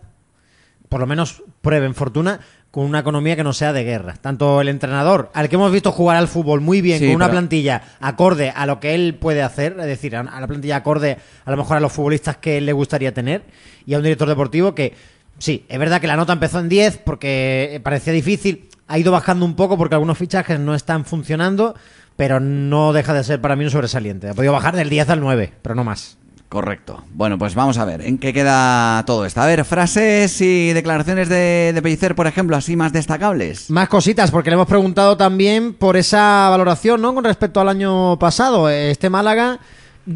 por 0.88 1.00
lo 1.00 1.06
menos 1.06 1.42
prueben 1.60 1.94
fortuna 1.94 2.40
con 2.70 2.84
una 2.84 3.00
economía 3.00 3.34
que 3.34 3.42
no 3.42 3.52
sea 3.52 3.72
de 3.72 3.82
guerra. 3.82 4.14
Tanto 4.20 4.60
el 4.60 4.68
entrenador, 4.68 5.30
al 5.34 5.48
que 5.48 5.56
hemos 5.56 5.72
visto 5.72 5.90
jugar 5.90 6.16
al 6.16 6.28
fútbol 6.28 6.60
muy 6.60 6.80
bien, 6.80 7.00
Sí, 7.00 7.06
con 7.06 7.16
una 7.16 7.26
pero- 7.26 7.38
plantilla 7.38 7.82
acorde 8.00 8.50
a 8.50 8.64
lo 8.66 8.78
que 8.78 8.94
él 8.94 9.16
puede 9.16 9.42
hacer, 9.42 9.76
es 9.80 9.86
decir, 9.86 10.14
a 10.14 10.20
a 10.20 10.40
la 10.40 10.46
plantilla 10.46 10.76
acorde 10.76 11.16
a 11.44 11.50
lo 11.50 11.56
mejor 11.56 11.76
a 11.76 11.80
los 11.80 11.92
futbolistas 11.92 12.36
que 12.36 12.58
él 12.58 12.66
le 12.66 12.72
gustaría 12.72 13.12
tener, 13.12 13.42
y 13.86 13.94
a 13.94 13.96
un 13.96 14.04
director 14.04 14.28
deportivo 14.28 14.72
que, 14.76 14.94
sí, 15.40 15.66
es 15.68 15.78
verdad 15.80 16.00
que 16.00 16.06
la 16.06 16.14
nota 16.14 16.32
empezó 16.32 16.60
en 16.60 16.68
10 16.68 16.98
porque 16.98 17.80
parecía 17.82 18.12
difícil, 18.12 18.68
ha 18.86 18.98
ido 18.98 19.10
bajando 19.10 19.44
un 19.44 19.56
poco 19.56 19.76
porque 19.76 19.96
algunos 19.96 20.16
fichajes 20.16 20.60
no 20.60 20.76
están 20.76 21.04
funcionando, 21.04 21.74
pero 22.16 22.38
no 22.38 22.92
deja 22.92 23.12
de 23.12 23.24
ser 23.24 23.40
para 23.40 23.56
mí 23.56 23.64
un 23.64 23.70
sobresaliente. 23.70 24.28
Ha 24.28 24.34
podido 24.34 24.52
bajar 24.52 24.76
del 24.76 24.88
10 24.88 25.08
al 25.10 25.20
9, 25.20 25.52
pero 25.62 25.74
no 25.74 25.82
más. 25.82 26.18
Correcto. 26.50 27.04
Bueno, 27.12 27.38
pues 27.38 27.54
vamos 27.54 27.78
a 27.78 27.84
ver 27.84 28.00
en 28.02 28.18
qué 28.18 28.32
queda 28.32 29.04
todo 29.06 29.24
esto. 29.24 29.40
A 29.40 29.46
ver, 29.46 29.64
frases 29.64 30.40
y 30.40 30.72
declaraciones 30.72 31.28
de, 31.28 31.70
de 31.72 31.80
Pellicer, 31.80 32.16
por 32.16 32.26
ejemplo, 32.26 32.56
así 32.56 32.74
más 32.74 32.92
destacables. 32.92 33.70
Más 33.70 33.88
cositas, 33.88 34.32
porque 34.32 34.50
le 34.50 34.54
hemos 34.54 34.66
preguntado 34.66 35.16
también 35.16 35.74
por 35.74 35.96
esa 35.96 36.48
valoración, 36.50 37.00
¿no? 37.00 37.14
Con 37.14 37.22
respecto 37.22 37.60
al 37.60 37.68
año 37.68 38.18
pasado. 38.18 38.68
Este 38.68 39.08
Málaga 39.08 39.60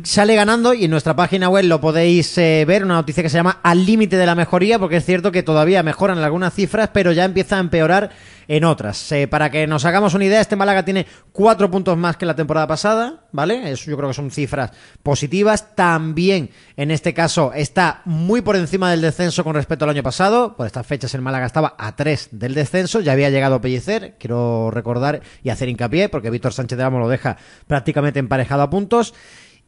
sale 0.03 0.35
ganando 0.35 0.75
y 0.75 0.85
en 0.85 0.91
nuestra 0.91 1.15
página 1.15 1.49
web 1.49 1.65
lo 1.65 1.81
podéis 1.81 2.37
eh, 2.39 2.65
ver, 2.67 2.85
una 2.85 2.95
noticia 2.95 3.23
que 3.23 3.29
se 3.29 3.37
llama 3.37 3.61
Al 3.63 3.85
límite 3.85 4.17
de 4.17 4.27
la 4.27 4.35
mejoría, 4.35 4.79
porque 4.79 4.97
es 4.97 5.05
cierto 5.05 5.31
que 5.31 5.43
todavía 5.43 5.83
mejoran 5.83 6.19
algunas 6.19 6.55
cifras, 6.55 6.91
pero 6.93 7.13
ya 7.13 7.25
empieza 7.25 7.57
a 7.57 7.61
empeorar 7.61 8.11
en 8.49 8.65
otras. 8.65 9.13
Eh, 9.13 9.29
para 9.29 9.51
que 9.51 9.67
nos 9.67 9.85
hagamos 9.85 10.15
una 10.15 10.25
idea, 10.25 10.41
este 10.41 10.57
Málaga 10.57 10.85
tiene 10.85 11.07
cuatro 11.33 11.71
puntos 11.71 11.97
más 11.97 12.17
que 12.17 12.27
la 12.27 12.35
temporada 12.35 12.67
pasada, 12.67 13.25
¿vale? 13.33 13.71
Eso 13.71 13.91
yo 13.91 13.97
creo 13.97 14.09
que 14.09 14.15
son 14.15 14.31
cifras 14.31 14.73
positivas. 15.03 15.75
También, 15.75 16.51
en 16.77 16.91
este 16.91 17.15
caso, 17.15 17.53
está 17.55 18.03
muy 18.05 18.43
por 18.43 18.57
encima 18.57 18.91
del 18.91 19.01
descenso 19.01 19.45
con 19.45 19.55
respecto 19.55 19.85
al 19.85 19.91
año 19.91 20.03
pasado. 20.03 20.57
Por 20.57 20.67
estas 20.67 20.87
fechas 20.87 21.15
el 21.15 21.23
Málaga 21.23 21.47
estaba 21.47 21.75
a 21.79 21.97
tres 21.97 22.29
del 22.33 22.55
descenso, 22.55 23.01
ya 23.01 23.13
había 23.13 23.31
llegado 23.31 23.61
Pellicer, 23.61 24.17
quiero 24.19 24.71
recordar 24.71 25.23
y 25.43 25.51
hacer 25.51 25.69
hincapié, 25.69 26.09
porque 26.09 26.31
Víctor 26.31 26.53
Sánchez 26.53 26.79
de 26.79 26.85
Amo 26.85 26.99
lo 26.99 27.09
deja 27.09 27.37
prácticamente 27.67 28.19
emparejado 28.19 28.63
a 28.63 28.71
puntos. 28.71 29.15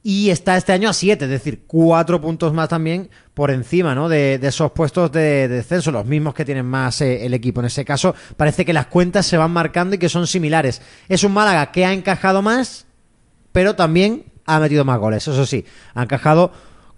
Y 0.08 0.30
está 0.30 0.56
este 0.56 0.72
año 0.72 0.88
a 0.88 0.92
7, 0.92 1.24
es 1.24 1.30
decir, 1.32 1.64
cuatro 1.66 2.20
puntos 2.20 2.52
más 2.52 2.68
también 2.68 3.10
por 3.34 3.50
encima 3.50 3.92
¿no? 3.92 4.08
de, 4.08 4.38
de 4.38 4.46
esos 4.46 4.70
puestos 4.70 5.10
de, 5.10 5.48
de 5.48 5.56
descenso, 5.56 5.90
los 5.90 6.06
mismos 6.06 6.32
que 6.32 6.44
tienen 6.44 6.64
más 6.64 7.00
eh, 7.00 7.26
el 7.26 7.34
equipo. 7.34 7.58
En 7.58 7.66
ese 7.66 7.84
caso, 7.84 8.14
parece 8.36 8.64
que 8.64 8.72
las 8.72 8.86
cuentas 8.86 9.26
se 9.26 9.36
van 9.36 9.50
marcando 9.50 9.96
y 9.96 9.98
que 9.98 10.08
son 10.08 10.28
similares. 10.28 10.80
Es 11.08 11.24
un 11.24 11.32
Málaga 11.32 11.72
que 11.72 11.84
ha 11.84 11.92
encajado 11.92 12.40
más, 12.40 12.86
pero 13.50 13.74
también 13.74 14.26
ha 14.44 14.60
metido 14.60 14.84
más 14.84 15.00
goles. 15.00 15.26
Eso 15.26 15.44
sí, 15.44 15.64
ha 15.92 16.04
encajado 16.04 16.52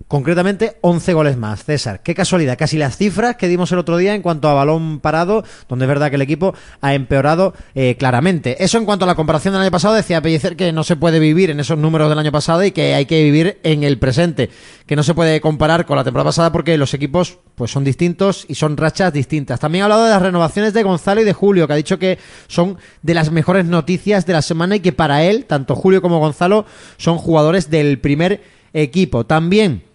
concretamente 0.09 0.79
11 0.81 1.13
goles 1.13 1.37
más. 1.37 1.65
César, 1.65 2.03
qué 2.03 2.15
casualidad, 2.15 2.59
casi 2.59 2.79
las 2.79 2.97
cifras 2.97 3.37
que 3.37 3.47
dimos 3.47 3.71
el 3.73 3.79
otro 3.79 3.99
día 3.99 4.15
en 4.15 4.23
cuanto 4.23 4.49
a 4.49 4.55
balón 4.55 5.01
parado, 5.01 5.45
donde 5.69 5.85
es 5.85 5.89
verdad 5.89 6.09
que 6.09 6.17
el 6.17 6.23
equipo 6.23 6.55
ha 6.81 6.95
empeorado 6.95 7.55
eh, 7.75 7.97
claramente. 7.99 8.63
Eso 8.65 8.79
en 8.79 8.87
cuanto 8.87 9.05
a 9.05 9.09
la 9.09 9.15
comparación 9.15 9.53
del 9.53 9.63
año 9.63 9.71
pasado, 9.71 9.95
decía 9.95 10.23
Pellicer 10.23 10.57
que 10.57 10.73
no 10.73 10.83
se 10.83 10.97
puede 10.97 11.21
vivir 11.21 11.51
en 11.51 11.61
esos 11.61 11.79
números 11.79 12.09
del 12.09 12.19
año 12.19 12.33
pasado 12.33 12.65
y 12.65 12.73
que 12.73 12.95
hay 12.95 13.05
que 13.05 13.23
vivir 13.23 13.61
en 13.63 13.85
el 13.85 13.99
presente, 13.99 14.51
que 14.87 14.97
no 14.97 15.03
se 15.03 15.15
puede 15.15 15.41
comparar 15.41 15.85
con 15.85 15.97
la 15.97 16.05
temporada 16.05 16.31
pasada 16.31 16.53
porque 16.53 16.79
los 16.79 16.95
equipos 16.95 17.39
pues 17.55 17.71
son 17.71 17.85
distintos 17.85 18.47
y 18.49 18.55
son 18.55 18.77
rachas 18.77 19.13
distintas. 19.13 19.61
También 19.61 19.83
ha 19.83 19.85
hablado 19.87 20.05
de 20.05 20.11
las 20.11 20.23
renovaciones 20.23 20.73
de 20.73 20.83
Gonzalo 20.83 21.21
y 21.21 21.25
de 21.25 21.35
Julio, 21.35 21.67
que 21.67 21.73
ha 21.75 21.77
dicho 21.77 21.99
que 21.99 22.19
son 22.47 22.79
de 23.03 23.15
las 23.15 23.31
mejores 23.31 23.67
noticias 23.67 24.25
de 24.25 24.33
la 24.33 24.43
semana 24.43 24.77
y 24.77 24.81
que 24.81 24.93
para 24.93 25.25
él, 25.25 25.45
tanto 25.45 25.75
Julio 25.75 26.01
como 26.01 26.19
Gonzalo, 26.19 26.65
son 26.97 27.19
jugadores 27.19 27.69
del 27.69 27.99
primer 27.99 28.43
equipo. 28.73 29.27
También 29.27 29.88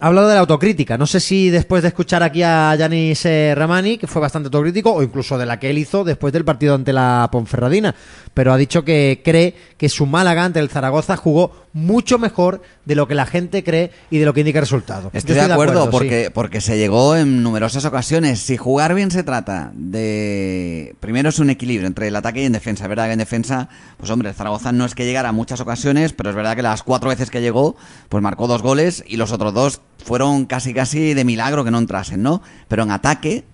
ha 0.00 0.06
hablado 0.06 0.28
de 0.28 0.34
la 0.34 0.40
autocrítica. 0.40 0.96
No 0.96 1.06
sé 1.06 1.20
si 1.20 1.50
después 1.50 1.82
de 1.82 1.88
escuchar 1.88 2.22
aquí 2.22 2.42
a 2.42 2.74
Yanis 2.74 3.24
eh, 3.26 3.54
Ramani, 3.56 3.98
que 3.98 4.06
fue 4.06 4.22
bastante 4.22 4.46
autocrítico, 4.46 4.92
o 4.92 5.02
incluso 5.02 5.38
de 5.38 5.46
la 5.46 5.58
que 5.58 5.70
él 5.70 5.78
hizo 5.78 6.04
después 6.04 6.32
del 6.32 6.44
partido 6.44 6.74
ante 6.74 6.92
la 6.92 7.28
Ponferradina, 7.32 7.94
pero 8.34 8.52
ha 8.52 8.56
dicho 8.56 8.84
que 8.84 9.20
cree 9.24 9.54
que 9.76 9.88
su 9.88 10.06
Málaga 10.06 10.44
ante 10.44 10.60
el 10.60 10.68
Zaragoza 10.68 11.16
jugó 11.16 11.52
mucho 11.72 12.18
mejor 12.18 12.62
de 12.84 12.94
lo 12.94 13.06
que 13.06 13.14
la 13.14 13.26
gente 13.26 13.62
cree 13.62 13.90
y 14.10 14.18
de 14.18 14.24
lo 14.24 14.34
que 14.34 14.40
indica 14.40 14.58
el 14.58 14.64
resultado. 14.64 15.10
Estoy, 15.12 15.34
de 15.34 15.42
acuerdo, 15.42 15.90
porque, 15.90 16.30
porque 16.32 16.60
se 16.60 16.78
llegó 16.78 17.16
en 17.16 17.42
numerosas 17.42 17.84
ocasiones. 17.84 18.40
Si 18.40 18.56
jugar 18.56 18.94
bien 18.94 19.10
se 19.10 19.22
trata 19.22 19.72
de... 19.74 20.96
Primero 21.00 21.28
es 21.28 21.38
un 21.38 21.50
equilibrio 21.50 21.86
entre 21.86 22.08
el 22.08 22.16
ataque 22.16 22.42
y 22.42 22.46
en 22.46 22.52
defensa. 22.52 22.84
Es 22.84 22.88
verdad 22.88 23.06
que 23.06 23.12
en 23.12 23.18
defensa, 23.18 23.68
pues 23.96 24.10
hombre, 24.10 24.30
el 24.30 24.34
Zaragoza 24.34 24.72
no 24.72 24.84
es 24.84 24.94
que 24.94 25.04
llegara 25.04 25.28
a 25.28 25.32
muchas 25.32 25.60
ocasiones, 25.60 26.12
pero 26.12 26.30
es 26.30 26.36
verdad 26.36 26.56
que 26.56 26.62
las 26.62 26.82
cuatro 26.82 27.10
veces 27.10 27.30
que 27.30 27.40
llegó, 27.40 27.76
pues 28.08 28.22
marcó 28.22 28.46
dos 28.46 28.62
goles 28.62 29.04
y 29.06 29.16
los 29.16 29.32
otros 29.32 29.54
dos 29.54 29.80
fueron 30.04 30.46
casi 30.46 30.72
casi 30.74 31.14
de 31.14 31.24
milagro 31.24 31.64
que 31.64 31.70
no 31.70 31.78
entrasen, 31.78 32.22
¿no? 32.22 32.42
Pero 32.68 32.82
en 32.82 32.90
ataque, 32.90 33.44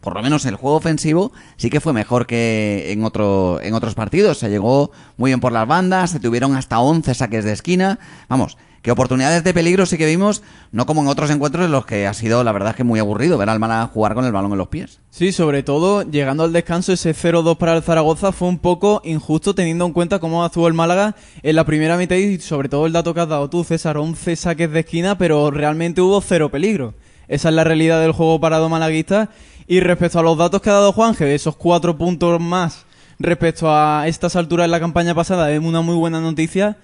por 0.00 0.14
lo 0.14 0.22
menos 0.22 0.46
el 0.46 0.56
juego 0.56 0.76
ofensivo 0.76 1.32
sí 1.56 1.70
que 1.70 1.80
fue 1.80 1.92
mejor 1.92 2.26
que 2.26 2.92
en 2.92 3.04
otro 3.04 3.60
en 3.60 3.74
otros 3.74 3.94
partidos. 3.94 4.38
Se 4.38 4.48
llegó 4.48 4.90
muy 5.16 5.30
bien 5.30 5.40
por 5.40 5.52
las 5.52 5.66
bandas, 5.66 6.10
se 6.10 6.20
tuvieron 6.20 6.56
hasta 6.56 6.80
11 6.80 7.14
saques 7.14 7.44
de 7.44 7.52
esquina. 7.52 7.98
Vamos, 8.28 8.56
que 8.82 8.90
oportunidades 8.90 9.44
de 9.44 9.54
peligro 9.54 9.86
sí 9.86 9.98
que 9.98 10.06
vimos, 10.06 10.42
no 10.72 10.86
como 10.86 11.02
en 11.02 11.08
otros 11.08 11.30
encuentros 11.30 11.64
en 11.64 11.72
los 11.72 11.86
que 11.86 12.06
ha 12.06 12.14
sido, 12.14 12.44
la 12.44 12.52
verdad, 12.52 12.74
que 12.74 12.84
muy 12.84 13.00
aburrido 13.00 13.38
ver 13.38 13.50
al 13.50 13.58
Málaga 13.58 13.86
jugar 13.86 14.14
con 14.14 14.24
el 14.24 14.32
balón 14.32 14.52
en 14.52 14.58
los 14.58 14.68
pies. 14.68 15.00
Sí, 15.10 15.32
sobre 15.32 15.62
todo 15.62 16.02
llegando 16.02 16.44
al 16.44 16.52
descanso 16.52 16.92
ese 16.92 17.14
0-2 17.14 17.56
para 17.56 17.76
el 17.76 17.82
Zaragoza 17.82 18.32
fue 18.32 18.48
un 18.48 18.58
poco 18.58 19.00
injusto 19.04 19.54
teniendo 19.54 19.84
en 19.86 19.92
cuenta 19.92 20.18
cómo 20.18 20.44
actuó 20.44 20.68
el 20.68 20.74
Málaga 20.74 21.16
en 21.42 21.56
la 21.56 21.64
primera 21.64 21.96
mitad 21.96 22.16
y 22.16 22.38
sobre 22.40 22.68
todo 22.68 22.86
el 22.86 22.92
dato 22.92 23.14
que 23.14 23.20
has 23.20 23.28
dado 23.28 23.50
tú, 23.50 23.64
César, 23.64 23.96
11 23.96 24.36
saques 24.36 24.70
de 24.70 24.80
esquina, 24.80 25.18
pero 25.18 25.50
realmente 25.50 26.00
hubo 26.00 26.20
cero 26.20 26.50
peligro. 26.50 26.94
Esa 27.28 27.50
es 27.50 27.54
la 27.54 27.64
realidad 27.64 28.00
del 28.00 28.12
juego 28.12 28.40
parado 28.40 28.68
malaguista. 28.68 29.30
Y 29.66 29.80
respecto 29.80 30.18
a 30.18 30.22
los 30.22 30.38
datos 30.38 30.62
que 30.62 30.70
ha 30.70 30.74
dado 30.74 30.92
Juanje, 30.92 31.26
de 31.26 31.34
esos 31.34 31.54
cuatro 31.54 31.98
puntos 31.98 32.40
más 32.40 32.86
respecto 33.18 33.70
a 33.70 34.06
estas 34.06 34.36
alturas 34.36 34.64
en 34.64 34.70
la 34.70 34.80
campaña 34.80 35.14
pasada, 35.14 35.52
es 35.52 35.60
una 35.60 35.82
muy 35.82 35.96
buena 35.96 36.20
noticia. 36.20 36.78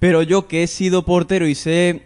Pero 0.00 0.22
yo 0.22 0.48
que 0.48 0.64
he 0.64 0.66
sido 0.66 1.04
portero 1.04 1.46
y 1.46 1.54
sé 1.54 2.02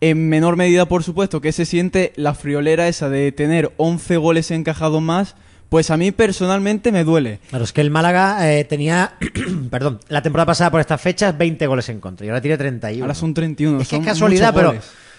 en 0.00 0.28
menor 0.28 0.56
medida, 0.56 0.86
por 0.86 1.02
supuesto, 1.02 1.40
que 1.40 1.52
se 1.52 1.66
siente 1.66 2.12
la 2.16 2.34
friolera 2.34 2.86
esa 2.86 3.08
de 3.08 3.32
tener 3.32 3.72
11 3.76 4.16
goles 4.18 4.50
encajados 4.50 5.02
más, 5.02 5.34
pues 5.68 5.90
a 5.90 5.96
mí 5.96 6.10
personalmente 6.10 6.92
me 6.92 7.04
duele. 7.04 7.40
Claro, 7.48 7.64
es 7.64 7.72
que 7.72 7.80
el 7.80 7.90
Málaga 7.90 8.52
eh, 8.52 8.64
tenía, 8.64 9.14
perdón, 9.70 10.00
la 10.08 10.22
temporada 10.22 10.46
pasada 10.46 10.70
por 10.70 10.80
estas 10.80 11.00
fechas 11.00 11.36
20 11.36 11.66
goles 11.66 11.88
en 11.88 12.00
contra 12.00 12.26
y 12.26 12.28
ahora 12.28 12.40
tiene 12.40 12.56
31. 12.56 13.04
Ahora 13.04 13.14
son 13.14 13.34
31. 13.34 13.80
Es 13.80 13.88
que 13.88 13.96
es 13.96 14.04
casualidad, 14.04 14.54
pero. 14.54 14.74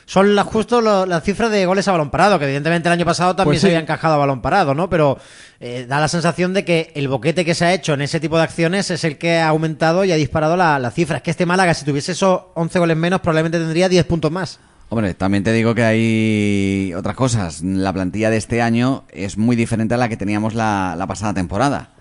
Son 0.06 0.36
la- 0.36 0.44
justo 0.44 0.82
lo- 0.82 1.06
las 1.06 1.24
cifras 1.24 1.52
de 1.52 1.66
goles 1.66 1.88
a 1.88 1.92
balón 1.92 2.10
parado, 2.12 2.38
que 2.40 2.46
evidentemente 2.46 2.90
el 2.90 2.94
año 2.94 3.06
pasado 3.06 3.36
también 3.36 3.54
Pues 3.54 3.62
se 3.62 3.68
había 3.68 3.80
encajado 3.80 4.16
a 4.16 4.18
balón 4.18 4.42
parado, 4.42 4.74
¿no? 4.74 4.90
Pero 4.90 5.18
eh, 5.60 5.86
da 5.88 6.00
la 6.00 6.08
sensación 6.08 6.54
de 6.54 6.66
que 6.66 6.92
el 6.96 7.08
boquete 7.08 7.46
que 7.46 7.54
se 7.56 7.66
ha 7.66 7.74
hecho 7.74 7.94
en 7.94 8.02
ese 8.02 8.20
tipo 8.20 8.38
de 8.38 8.44
acciones 8.44 8.90
es 8.92 9.04
el 9.04 9.18
que 9.18 9.38
ha 9.40 9.48
aumentado 9.50 10.04
y 10.04 10.12
ha 10.12 10.16
disparado 10.16 10.58
la, 10.58 10.80
la 10.80 10.92
cifra. 10.92 11.18
Es 11.18 11.24
que 11.24 11.32
este 11.32 11.46
Málaga, 11.46 11.74
si 11.74 11.86
tuviese 11.86 12.14
esos 12.14 12.42
11 12.56 12.80
goles 12.80 12.98
menos, 12.98 13.22
probablemente 13.22 13.60
tendría 13.60 13.88
10 13.90 14.06
puntos 14.06 14.32
más. 14.32 14.60
Hombre, 14.90 15.14
también 15.14 15.44
te 15.44 15.54
digo 15.54 15.74
que 15.74 15.84
hay 15.86 16.94
otras 16.96 17.16
cosas. 17.16 17.62
La 17.62 17.94
plantilla 17.94 18.30
de 18.30 18.36
este 18.38 18.62
año 18.62 19.06
es 19.10 19.38
muy 19.38 19.56
diferente 19.56 19.94
a 19.94 19.98
la 19.98 20.10
que 20.10 20.18
teníamos 20.18 20.54
la, 20.54 20.96
la 20.98 21.08
pasada 21.08 21.34
temporada. 21.34 21.92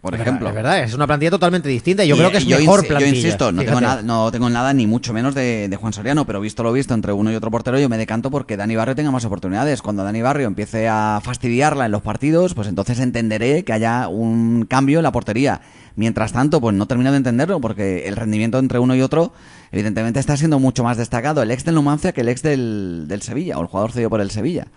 Por 0.00 0.14
Es 0.14 0.20
ejemplo. 0.20 0.46
verdad, 0.52 0.60
Es 0.60 0.64
verdad, 0.64 0.84
es 0.84 0.94
una 0.94 1.06
plantilla 1.08 1.30
totalmente 1.32 1.68
distinta 1.68 2.04
y 2.04 2.08
yo 2.08 2.14
Y, 2.14 2.18
creo 2.18 2.30
que 2.30 2.38
es 2.38 2.46
yo 2.46 2.56
mejor 2.58 2.86
plantilla. 2.86 3.10
Yo 3.10 3.16
insisto, 3.16 3.50
no 3.50 3.64
tengo, 3.64 3.80
nada, 3.80 4.02
no 4.02 4.30
tengo 4.30 4.48
nada 4.48 4.72
ni 4.72 4.86
mucho 4.86 5.12
menos 5.12 5.34
de, 5.34 5.68
de 5.68 5.76
Juan 5.76 5.92
Soriano, 5.92 6.24
pero 6.24 6.40
visto 6.40 6.62
lo 6.62 6.72
visto 6.72 6.94
entre 6.94 7.12
uno 7.12 7.32
y 7.32 7.34
otro 7.34 7.50
portero, 7.50 7.80
yo 7.80 7.88
me 7.88 7.98
decanto 7.98 8.30
porque 8.30 8.56
Dani 8.56 8.76
Barrio 8.76 8.94
tenga 8.94 9.10
más 9.10 9.24
oportunidades. 9.24 9.82
Cuando 9.82 10.04
Dani 10.04 10.22
Barrio 10.22 10.46
empiece 10.46 10.86
a 10.88 11.20
fastidiarla 11.22 11.86
en 11.86 11.92
los 11.92 12.02
partidos, 12.02 12.54
pues 12.54 12.68
entonces 12.68 13.00
entenderé 13.00 13.64
que 13.64 13.72
haya 13.72 14.06
un 14.06 14.66
cambio 14.66 15.00
en 15.00 15.02
la 15.02 15.10
portería. 15.10 15.62
Mientras 15.96 16.32
tanto, 16.32 16.60
pues 16.60 16.76
no 16.76 16.86
termino 16.86 17.10
de 17.10 17.16
entenderlo 17.16 17.60
porque 17.60 18.06
el 18.06 18.14
rendimiento 18.14 18.60
entre 18.60 18.78
uno 18.78 18.94
y 18.94 19.02
otro, 19.02 19.32
evidentemente, 19.72 20.20
está 20.20 20.36
siendo 20.36 20.60
mucho 20.60 20.84
más 20.84 20.96
destacado 20.96 21.42
el 21.42 21.50
ex 21.50 21.64
del 21.64 21.74
Numancia 21.74 22.12
que 22.12 22.20
el 22.20 22.28
ex 22.28 22.40
del, 22.42 23.06
del 23.08 23.20
Sevilla, 23.22 23.58
o 23.58 23.62
el 23.62 23.66
jugador 23.66 23.90
cedido 23.90 24.08
por 24.10 24.20
el 24.20 24.30
Sevilla. 24.30 24.68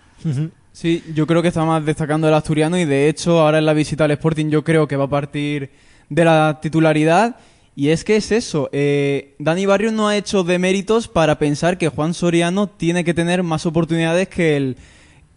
Sí, 0.72 1.04
yo 1.14 1.26
creo 1.26 1.42
que 1.42 1.48
está 1.48 1.64
más 1.64 1.84
destacando 1.84 2.26
el 2.28 2.34
asturiano 2.34 2.78
y 2.78 2.86
de 2.86 3.08
hecho 3.08 3.40
ahora 3.40 3.58
en 3.58 3.66
la 3.66 3.74
visita 3.74 4.04
al 4.04 4.10
Sporting 4.12 4.46
yo 4.46 4.64
creo 4.64 4.88
que 4.88 4.96
va 4.96 5.04
a 5.04 5.10
partir 5.10 5.70
de 6.08 6.24
la 6.24 6.58
titularidad. 6.62 7.36
Y 7.74 7.88
es 7.88 8.04
que 8.04 8.16
es 8.16 8.32
eso, 8.32 8.68
eh, 8.72 9.34
Dani 9.38 9.64
Barrio 9.64 9.92
no 9.92 10.08
ha 10.08 10.16
hecho 10.16 10.44
deméritos 10.44 11.08
para 11.08 11.38
pensar 11.38 11.78
que 11.78 11.88
Juan 11.88 12.12
Soriano 12.12 12.68
tiene 12.68 13.02
que 13.02 13.14
tener 13.14 13.42
más 13.42 13.64
oportunidades 13.64 14.28
que 14.28 14.56
el, 14.56 14.76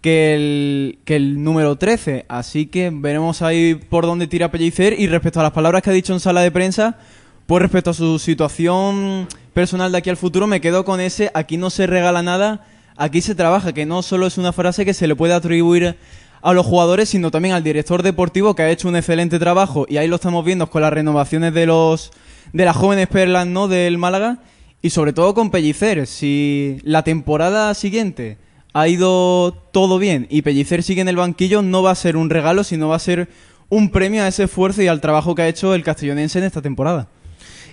que 0.02 0.36
el, 0.36 1.00
que 1.06 1.16
el 1.16 1.44
número 1.44 1.78
13. 1.78 2.26
Así 2.28 2.68
que 2.68 2.92
veremos 2.94 3.42
ahí 3.42 3.76
por 3.76 4.06
dónde 4.06 4.28
tira 4.28 4.52
Pellicer. 4.52 5.00
Y 5.00 5.08
respecto 5.08 5.40
a 5.40 5.44
las 5.44 5.54
palabras 5.54 5.82
que 5.82 5.90
ha 5.90 5.94
dicho 5.94 6.12
en 6.12 6.20
sala 6.20 6.42
de 6.42 6.52
prensa, 6.52 6.98
pues 7.46 7.62
respecto 7.62 7.92
a 7.92 7.94
su 7.94 8.20
situación 8.20 9.28
personal 9.54 9.92
de 9.92 10.00
aquí 10.00 10.10
al 10.10 10.18
futuro, 10.18 10.46
me 10.46 10.60
quedo 10.60 10.84
con 10.84 11.00
ese, 11.00 11.32
aquí 11.34 11.56
no 11.56 11.70
se 11.70 11.88
regala 11.88 12.22
nada, 12.22 12.66
aquí 12.98 13.22
se 13.22 13.36
trabaja, 13.36 13.74
que 13.74 13.86
no 13.86 14.02
solo 14.02 14.28
es 14.28 14.38
una 14.38 14.54
frase 14.54 14.86
que 14.86 14.94
se 14.94 15.08
le 15.08 15.16
puede 15.16 15.34
atribuir 15.34 15.98
a 16.42 16.54
los 16.54 16.66
jugadores, 16.66 17.10
sino 17.10 17.32
también 17.32 17.56
al 17.56 17.64
director 17.64 18.04
deportivo 18.04 18.56
que 18.56 18.64
ha 18.64 18.70
hecho 18.70 18.88
un 18.88 18.96
excelente 18.96 19.40
trabajo 19.40 19.86
y 19.90 19.98
ahí 19.98 20.08
lo 20.08 20.16
estamos 20.16 20.46
viendo 20.46 20.70
con 20.70 20.82
las 20.82 20.94
renovaciones 20.94 21.54
de 21.54 21.66
los 21.66 22.12
de 22.54 22.66
las 22.66 22.76
jóvenes 22.76 23.08
perlas, 23.08 23.48
¿no? 23.48 23.68
del 23.68 23.98
Málaga 23.98 24.40
y 24.82 24.92
sobre 24.92 25.14
todo 25.14 25.34
con 25.34 25.50
Pellicer, 25.50 26.06
si 26.06 26.78
la 26.84 27.04
temporada 27.04 27.74
siguiente 27.74 28.38
ha 28.74 28.88
ido 28.88 29.54
todo 29.72 29.98
bien 29.98 30.28
y 30.30 30.44
Pellicer 30.44 30.84
sigue 30.84 31.02
en 31.02 31.08
el 31.08 31.16
banquillo, 31.16 31.64
no 31.64 31.82
va 31.82 31.92
a 31.92 31.96
ser 31.96 32.16
un 32.18 32.30
regalo, 32.30 32.64
sino 32.64 32.90
va 32.90 32.98
a 32.98 33.00
ser 33.00 33.28
un 33.70 33.90
premio 33.90 34.24
a 34.24 34.28
ese 34.28 34.44
esfuerzo 34.44 34.84
y 34.84 34.88
al 34.88 35.02
trabajo 35.02 35.34
que 35.34 35.42
ha 35.42 35.48
hecho 35.48 35.74
el 35.74 35.84
castellonense 35.84 36.38
en 36.38 36.46
esta 36.46 36.62
temporada. 36.62 37.08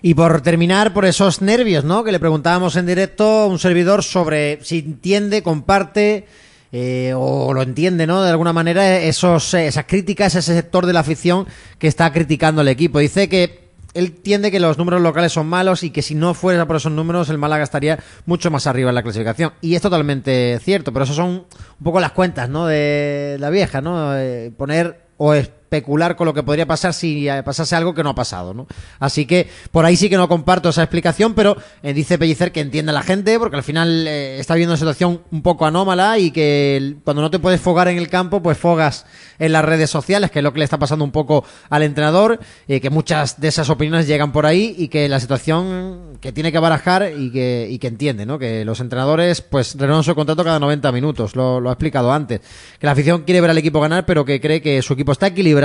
Y 0.04 0.14
por 0.14 0.40
terminar, 0.40 0.92
por 0.92 1.04
esos 1.04 1.40
nervios, 1.40 1.84
¿no? 1.84 2.02
Que 2.02 2.10
le 2.10 2.18
preguntábamos 2.18 2.74
en 2.74 2.86
directo 2.86 3.24
a 3.24 3.46
un 3.46 3.60
servidor 3.60 4.02
sobre 4.02 4.58
si 4.64 4.80
entiende, 4.80 5.44
comparte 5.44 6.26
eh, 6.72 7.14
o 7.16 7.54
lo 7.54 7.62
entiende, 7.62 8.06
¿no? 8.06 8.22
De 8.22 8.30
alguna 8.30 8.52
manera, 8.52 8.98
esos, 8.98 9.54
eh, 9.54 9.68
esas 9.68 9.84
críticas, 9.84 10.34
ese 10.34 10.54
sector 10.54 10.86
de 10.86 10.92
la 10.92 11.00
afición 11.00 11.46
que 11.78 11.86
está 11.86 12.12
criticando 12.12 12.62
al 12.62 12.68
equipo. 12.68 12.98
Dice 12.98 13.28
que 13.28 13.70
él 13.94 14.06
entiende 14.06 14.50
que 14.50 14.58
los 14.58 14.76
números 14.76 15.02
locales 15.02 15.32
son 15.32 15.46
malos 15.46 15.84
y 15.84 15.90
que 15.90 16.02
si 16.02 16.16
no 16.16 16.34
fuera 16.34 16.66
por 16.66 16.76
esos 16.76 16.90
números, 16.90 17.28
el 17.28 17.38
Málaga 17.38 17.62
estaría 17.62 17.98
mucho 18.26 18.50
más 18.50 18.66
arriba 18.66 18.88
en 18.88 18.96
la 18.96 19.02
clasificación. 19.04 19.52
Y 19.60 19.76
es 19.76 19.82
totalmente 19.82 20.58
cierto, 20.64 20.92
pero 20.92 21.04
eso 21.04 21.14
son 21.14 21.28
un 21.28 21.84
poco 21.84 22.00
las 22.00 22.12
cuentas, 22.12 22.48
¿no? 22.48 22.66
De 22.66 23.36
la 23.38 23.50
vieja, 23.50 23.80
¿no? 23.80 24.16
Eh, 24.16 24.50
poner 24.56 25.02
o 25.16 25.34
especular 25.72 26.16
con 26.16 26.26
lo 26.26 26.34
que 26.34 26.42
podría 26.42 26.66
pasar 26.66 26.92
si 26.92 27.28
eh, 27.28 27.42
pasase 27.42 27.74
algo 27.74 27.94
que 27.94 28.02
no 28.02 28.10
ha 28.10 28.14
pasado, 28.14 28.52
¿no? 28.52 28.66
Así 28.98 29.24
que 29.24 29.48
por 29.70 29.86
ahí 29.86 29.96
sí 29.96 30.10
que 30.10 30.18
no 30.18 30.28
comparto 30.28 30.68
esa 30.68 30.82
explicación, 30.82 31.32
pero 31.34 31.56
eh, 31.82 31.94
dice 31.94 32.18
Pellicer 32.18 32.52
que 32.52 32.60
entiende 32.60 32.90
a 32.90 32.94
la 32.94 33.02
gente, 33.02 33.38
porque 33.38 33.56
al 33.56 33.62
final 33.62 34.06
eh, 34.06 34.38
está 34.38 34.54
viendo 34.54 34.72
una 34.72 34.78
situación 34.78 35.22
un 35.30 35.40
poco 35.40 35.64
anómala 35.64 36.18
y 36.18 36.30
que 36.30 36.96
cuando 37.04 37.22
no 37.22 37.30
te 37.30 37.38
puedes 37.38 37.60
fogar 37.60 37.88
en 37.88 37.96
el 37.96 38.08
campo, 38.08 38.42
pues 38.42 38.58
fogas 38.58 39.06
en 39.38 39.52
las 39.52 39.64
redes 39.64 39.88
sociales, 39.88 40.30
que 40.30 40.40
es 40.40 40.42
lo 40.42 40.52
que 40.52 40.58
le 40.58 40.64
está 40.64 40.78
pasando 40.78 41.04
un 41.04 41.10
poco 41.10 41.44
al 41.70 41.82
entrenador, 41.82 42.38
eh, 42.68 42.80
que 42.80 42.90
muchas 42.90 43.40
de 43.40 43.48
esas 43.48 43.70
opiniones 43.70 44.06
llegan 44.06 44.30
por 44.30 44.44
ahí 44.44 44.74
y 44.76 44.88
que 44.88 45.08
la 45.08 45.20
situación 45.20 46.18
que 46.20 46.32
tiene 46.32 46.52
que 46.52 46.58
barajar 46.58 47.10
y 47.16 47.32
que, 47.32 47.66
y 47.68 47.78
que 47.78 47.88
entiende, 47.88 48.26
¿no? 48.26 48.38
Que 48.38 48.64
los 48.64 48.80
entrenadores 48.80 49.40
pues 49.40 49.74
renuevan 49.74 50.04
su 50.04 50.14
contrato 50.14 50.44
cada 50.44 50.60
90 50.60 50.92
minutos, 50.92 51.34
lo, 51.34 51.60
lo 51.60 51.70
ha 51.70 51.72
explicado 51.72 52.12
antes. 52.12 52.40
Que 52.78 52.86
la 52.86 52.92
afición 52.92 53.22
quiere 53.22 53.40
ver 53.40 53.50
al 53.50 53.58
equipo 53.58 53.80
ganar, 53.80 54.06
pero 54.06 54.24
que 54.24 54.40
cree 54.40 54.60
que 54.60 54.82
su 54.82 54.92
equipo 54.92 55.12
está 55.12 55.28
equilibrado, 55.28 55.61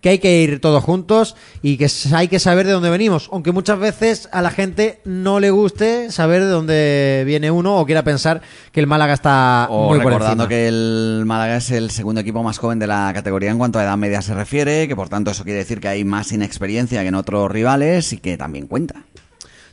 que 0.00 0.10
hay 0.10 0.18
que 0.18 0.42
ir 0.42 0.60
todos 0.60 0.82
juntos 0.82 1.36
y 1.62 1.76
que 1.76 1.88
hay 2.12 2.28
que 2.28 2.38
saber 2.38 2.66
de 2.66 2.72
dónde 2.72 2.90
venimos. 2.90 3.28
Aunque 3.32 3.52
muchas 3.52 3.78
veces 3.78 4.28
a 4.32 4.42
la 4.42 4.50
gente 4.50 5.00
no 5.04 5.40
le 5.40 5.50
guste 5.50 6.10
saber 6.12 6.42
de 6.42 6.50
dónde 6.50 7.22
viene 7.26 7.50
uno 7.50 7.78
o 7.78 7.86
quiera 7.86 8.02
pensar 8.02 8.42
que 8.72 8.80
el 8.80 8.86
Málaga 8.86 9.14
está 9.14 9.66
O 9.70 9.88
muy 9.88 10.00
por 10.00 10.12
recordando 10.12 10.48
que 10.48 10.68
el 10.68 11.22
Málaga 11.26 11.56
es 11.56 11.70
el 11.70 11.90
segundo 11.90 12.20
equipo 12.20 12.42
más 12.42 12.58
joven 12.58 12.78
de 12.78 12.86
la 12.86 13.10
categoría 13.14 13.50
en 13.50 13.58
cuanto 13.58 13.78
a 13.78 13.84
edad 13.84 13.96
media 13.96 14.22
se 14.22 14.34
refiere, 14.34 14.88
que 14.88 14.96
por 14.96 15.08
tanto 15.08 15.30
eso 15.30 15.44
quiere 15.44 15.58
decir 15.58 15.80
que 15.80 15.88
hay 15.88 16.04
más 16.04 16.32
inexperiencia 16.32 17.02
que 17.02 17.08
en 17.08 17.14
otros 17.14 17.50
rivales 17.50 18.12
y 18.12 18.18
que 18.18 18.36
también 18.36 18.66
cuenta. 18.66 19.04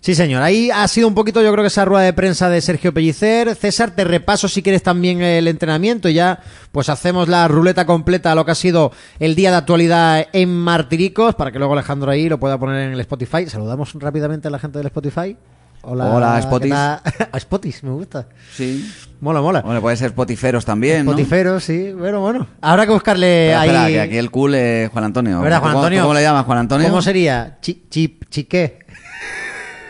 Sí, 0.06 0.13
señor. 0.13 0.44
Ahí 0.44 0.70
ha 0.70 0.88
sido 0.88 1.08
un 1.08 1.15
poquito, 1.15 1.41
yo 1.41 1.52
creo 1.52 1.63
que 1.63 1.70
esa 1.70 1.84
rueda 1.84 2.04
de 2.04 2.13
prensa 2.13 2.48
de 2.48 2.62
Sergio 2.62 2.94
Pellicer. 2.94 3.56
César, 3.56 3.89
te 3.96 4.04
repaso 4.04 4.48
si 4.48 4.62
quieres 4.62 4.84
también 4.84 5.24
el 5.24 5.48
entrenamiento. 5.48 6.08
y 6.10 6.13
Ya, 6.13 6.41
pues 6.72 6.89
hacemos 6.89 7.28
la 7.28 7.48
ruleta 7.48 7.88
completa 7.88 8.32
a 8.32 8.36
lo 8.36 8.46
que 8.46 8.52
ha 8.52 8.56
sido 8.56 8.91
el 9.18 9.34
día 9.34 9.50
de 9.50 9.58
actualidad 9.58 10.28
en 10.32 10.56
Martiricos, 10.56 11.34
para 11.34 11.52
que 11.52 11.58
luego 11.58 11.74
Alejandro 11.74 12.12
ahí 12.12 12.30
lo 12.30 12.39
pueda 12.39 12.60
poner 12.60 12.82
en 12.86 12.94
el 12.94 13.00
Spotify. 13.00 13.48
Saludamos 13.50 13.94
rápidamente 13.96 14.48
a 14.48 14.52
la 14.52 14.60
gente 14.60 14.78
del 14.78 14.86
Spotify. 14.86 15.36
Hola, 15.82 16.06
Hola, 16.06 16.36
¿qué 16.36 16.41
Spotis. 16.44 16.72
A 17.32 17.39
Spotis, 17.39 17.84
me 17.84 17.89
gusta. 17.89 18.28
Sí. 18.54 18.88
Mola, 19.22 19.41
mola. 19.41 19.62
Bueno, 19.62 19.82
puede 19.82 19.98
ser 19.98 20.12
Spotiferos 20.12 20.65
también, 20.65 21.04
¿no? 21.08 21.18
Sí. 21.60 21.94
Bueno, 21.94 22.22
bueno. 22.22 22.46
Habrá 22.62 22.86
que 22.86 22.91
buscarle 22.91 23.54
Espera, 23.54 23.62
ahí. 23.62 23.70
espera, 23.70 23.88
que 23.88 24.02
aquí 24.02 24.18
el 24.20 24.30
cool 24.30 24.54
es 24.54 24.88
Juan 24.91 25.06
Antonio. 25.06 25.41
¿Verdad, 25.41 25.62
Juan 25.62 25.72
¿Cómo- 25.74 25.84
Antonio? 25.84 26.02
¿Cómo 26.04 26.13
le 26.13 26.22
llamas, 26.22 26.46
Juan 26.46 26.58
Antonio? 26.60 26.89
¿Cómo 26.89 27.02
sería? 27.02 27.58
Chi, 27.60 27.86
chi, 27.89 28.20
chiqué. 28.30 28.86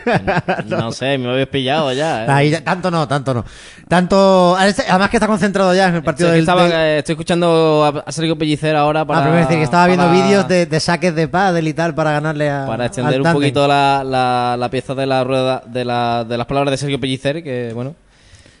No 0.66 0.92
sé, 0.92 1.18
me 1.18 1.28
habéis 1.30 1.48
pillado 1.48 1.92
ya. 1.92 2.24
¿eh? 2.24 2.30
Ahí, 2.30 2.56
tanto 2.62 2.90
no, 2.90 3.06
tanto 3.08 3.34
no. 3.34 3.44
Tanto. 3.88 4.56
Además 4.56 5.10
que 5.10 5.16
está 5.16 5.26
concentrado 5.26 5.74
ya 5.74 5.88
en 5.88 5.96
el 5.96 6.02
partido 6.02 6.30
del, 6.30 6.40
estaba- 6.40 6.64
del- 6.64 6.72
eh, 6.72 6.98
estoy 6.98 7.12
escuchando 7.14 8.02
a, 8.06 8.10
Sergio 8.12 8.36
Pellicer 8.36 8.74
ahora 8.76 9.04
para. 9.04 9.20
Ah, 9.20 9.22
pero 9.22 9.34
iba 9.34 9.42
a 9.42 9.46
decir 9.46 9.58
que 9.58 9.64
estaba 9.64 9.86
viendo 9.86 10.06
para- 10.06 10.16
vídeos 10.24 10.48
de, 10.48 10.66
de 10.66 10.80
saques 10.80 11.14
de 11.14 11.28
pádel 11.28 11.68
y 11.68 11.74
tal 11.74 11.94
para 11.94 12.12
ganarle 12.12 12.50
a. 12.50 12.66
Para 12.66 12.86
extender 12.86 13.20
un 13.20 13.32
poquito 13.32 13.66
la, 13.68 14.02
la, 14.04 14.56
la 14.58 14.68
pieza 14.70 14.94
de 14.94 15.06
la 15.06 15.24
rueda 15.24 15.62
de, 15.66 15.84
la, 15.84 16.24
de 16.24 16.36
las 16.38 16.46
palabras 16.46 16.70
de 16.72 16.76
Sergio 16.78 17.00
Pellicer, 17.00 17.42
que 17.42 17.72
bueno. 17.74 17.94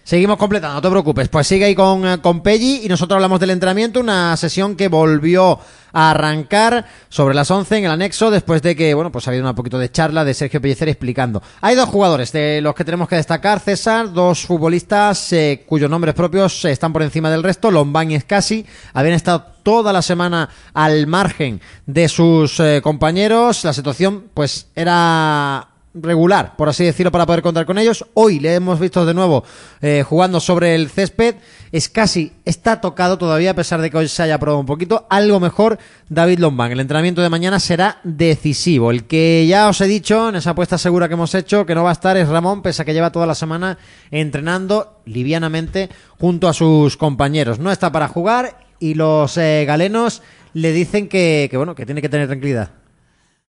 Seguimos 0.06 0.36
completando, 0.36 0.76
no 0.76 0.82
te 0.82 0.88
preocupes. 0.88 1.28
Pues 1.28 1.48
sigue 1.48 1.64
ahí 1.64 1.74
con, 1.74 2.06
eh, 2.06 2.20
con 2.20 2.40
Pelli 2.40 2.82
y 2.84 2.88
nosotros 2.88 3.16
hablamos 3.16 3.40
del 3.40 3.50
entrenamiento, 3.50 3.98
una 3.98 4.36
sesión 4.36 4.76
que 4.76 4.86
volvió 4.86 5.58
a 5.92 6.12
arrancar 6.12 6.86
sobre 7.08 7.34
las 7.34 7.50
11 7.50 7.78
en 7.78 7.84
el 7.86 7.90
anexo 7.90 8.30
después 8.30 8.62
de 8.62 8.76
que, 8.76 8.94
bueno, 8.94 9.10
pues 9.10 9.26
ha 9.26 9.32
habido 9.32 9.48
un 9.48 9.54
poquito 9.56 9.80
de 9.80 9.90
charla 9.90 10.24
de 10.24 10.32
Sergio 10.32 10.60
Pellicer 10.60 10.88
explicando. 10.88 11.42
Hay 11.60 11.74
dos 11.74 11.88
jugadores 11.88 12.30
de 12.30 12.60
los 12.60 12.76
que 12.76 12.84
tenemos 12.84 13.08
que 13.08 13.16
destacar, 13.16 13.58
César, 13.58 14.12
dos 14.12 14.46
futbolistas 14.46 15.32
eh, 15.32 15.64
cuyos 15.66 15.90
nombres 15.90 16.14
propios 16.14 16.64
eh, 16.64 16.70
están 16.70 16.92
por 16.92 17.02
encima 17.02 17.28
del 17.28 17.42
resto, 17.42 17.72
Lombán 17.72 18.12
y 18.12 18.14
Escasi, 18.14 18.64
habían 18.92 19.14
estado 19.14 19.44
toda 19.64 19.92
la 19.92 20.02
semana 20.02 20.48
al 20.72 21.08
margen 21.08 21.60
de 21.84 22.08
sus 22.08 22.62
compañeros, 22.80 23.64
la 23.64 23.72
situación 23.72 24.26
pues 24.32 24.68
era 24.76 25.70
regular, 26.00 26.56
por 26.56 26.68
así 26.68 26.84
decirlo, 26.84 27.10
para 27.10 27.26
poder 27.26 27.42
contar 27.42 27.66
con 27.66 27.78
ellos. 27.78 28.04
Hoy 28.14 28.38
le 28.38 28.54
hemos 28.54 28.78
visto 28.78 29.04
de 29.06 29.14
nuevo 29.14 29.44
eh, 29.80 30.04
jugando 30.06 30.40
sobre 30.40 30.74
el 30.74 30.90
césped. 30.90 31.36
Es 31.72 31.88
casi, 31.88 32.32
está 32.44 32.80
tocado 32.80 33.18
todavía, 33.18 33.50
a 33.50 33.54
pesar 33.54 33.80
de 33.80 33.90
que 33.90 33.96
hoy 33.96 34.08
se 34.08 34.22
haya 34.22 34.38
probado 34.38 34.60
un 34.60 34.66
poquito. 34.66 35.06
Algo 35.10 35.40
mejor, 35.40 35.78
David 36.08 36.38
Lombán. 36.38 36.72
El 36.72 36.80
entrenamiento 36.80 37.22
de 37.22 37.28
mañana 37.28 37.58
será 37.58 37.98
decisivo. 38.04 38.90
El 38.90 39.04
que 39.04 39.46
ya 39.48 39.68
os 39.68 39.80
he 39.80 39.86
dicho, 39.86 40.28
en 40.28 40.36
esa 40.36 40.50
apuesta 40.50 40.78
segura 40.78 41.08
que 41.08 41.14
hemos 41.14 41.34
hecho, 41.34 41.66
que 41.66 41.74
no 41.74 41.84
va 41.84 41.90
a 41.90 41.94
estar 41.94 42.16
es 42.16 42.28
Ramón, 42.28 42.62
pese 42.62 42.82
a 42.82 42.84
que 42.84 42.94
lleva 42.94 43.12
toda 43.12 43.26
la 43.26 43.34
semana 43.34 43.78
entrenando 44.10 45.00
livianamente 45.06 45.88
junto 46.18 46.48
a 46.48 46.52
sus 46.52 46.96
compañeros. 46.96 47.58
No 47.58 47.72
está 47.72 47.90
para 47.90 48.08
jugar 48.08 48.58
y 48.78 48.94
los 48.94 49.36
eh, 49.38 49.64
galenos 49.66 50.22
le 50.52 50.72
dicen 50.72 51.08
que, 51.08 51.48
que, 51.50 51.56
bueno, 51.56 51.74
que 51.74 51.86
tiene 51.86 52.02
que 52.02 52.08
tener 52.08 52.26
tranquilidad. 52.28 52.70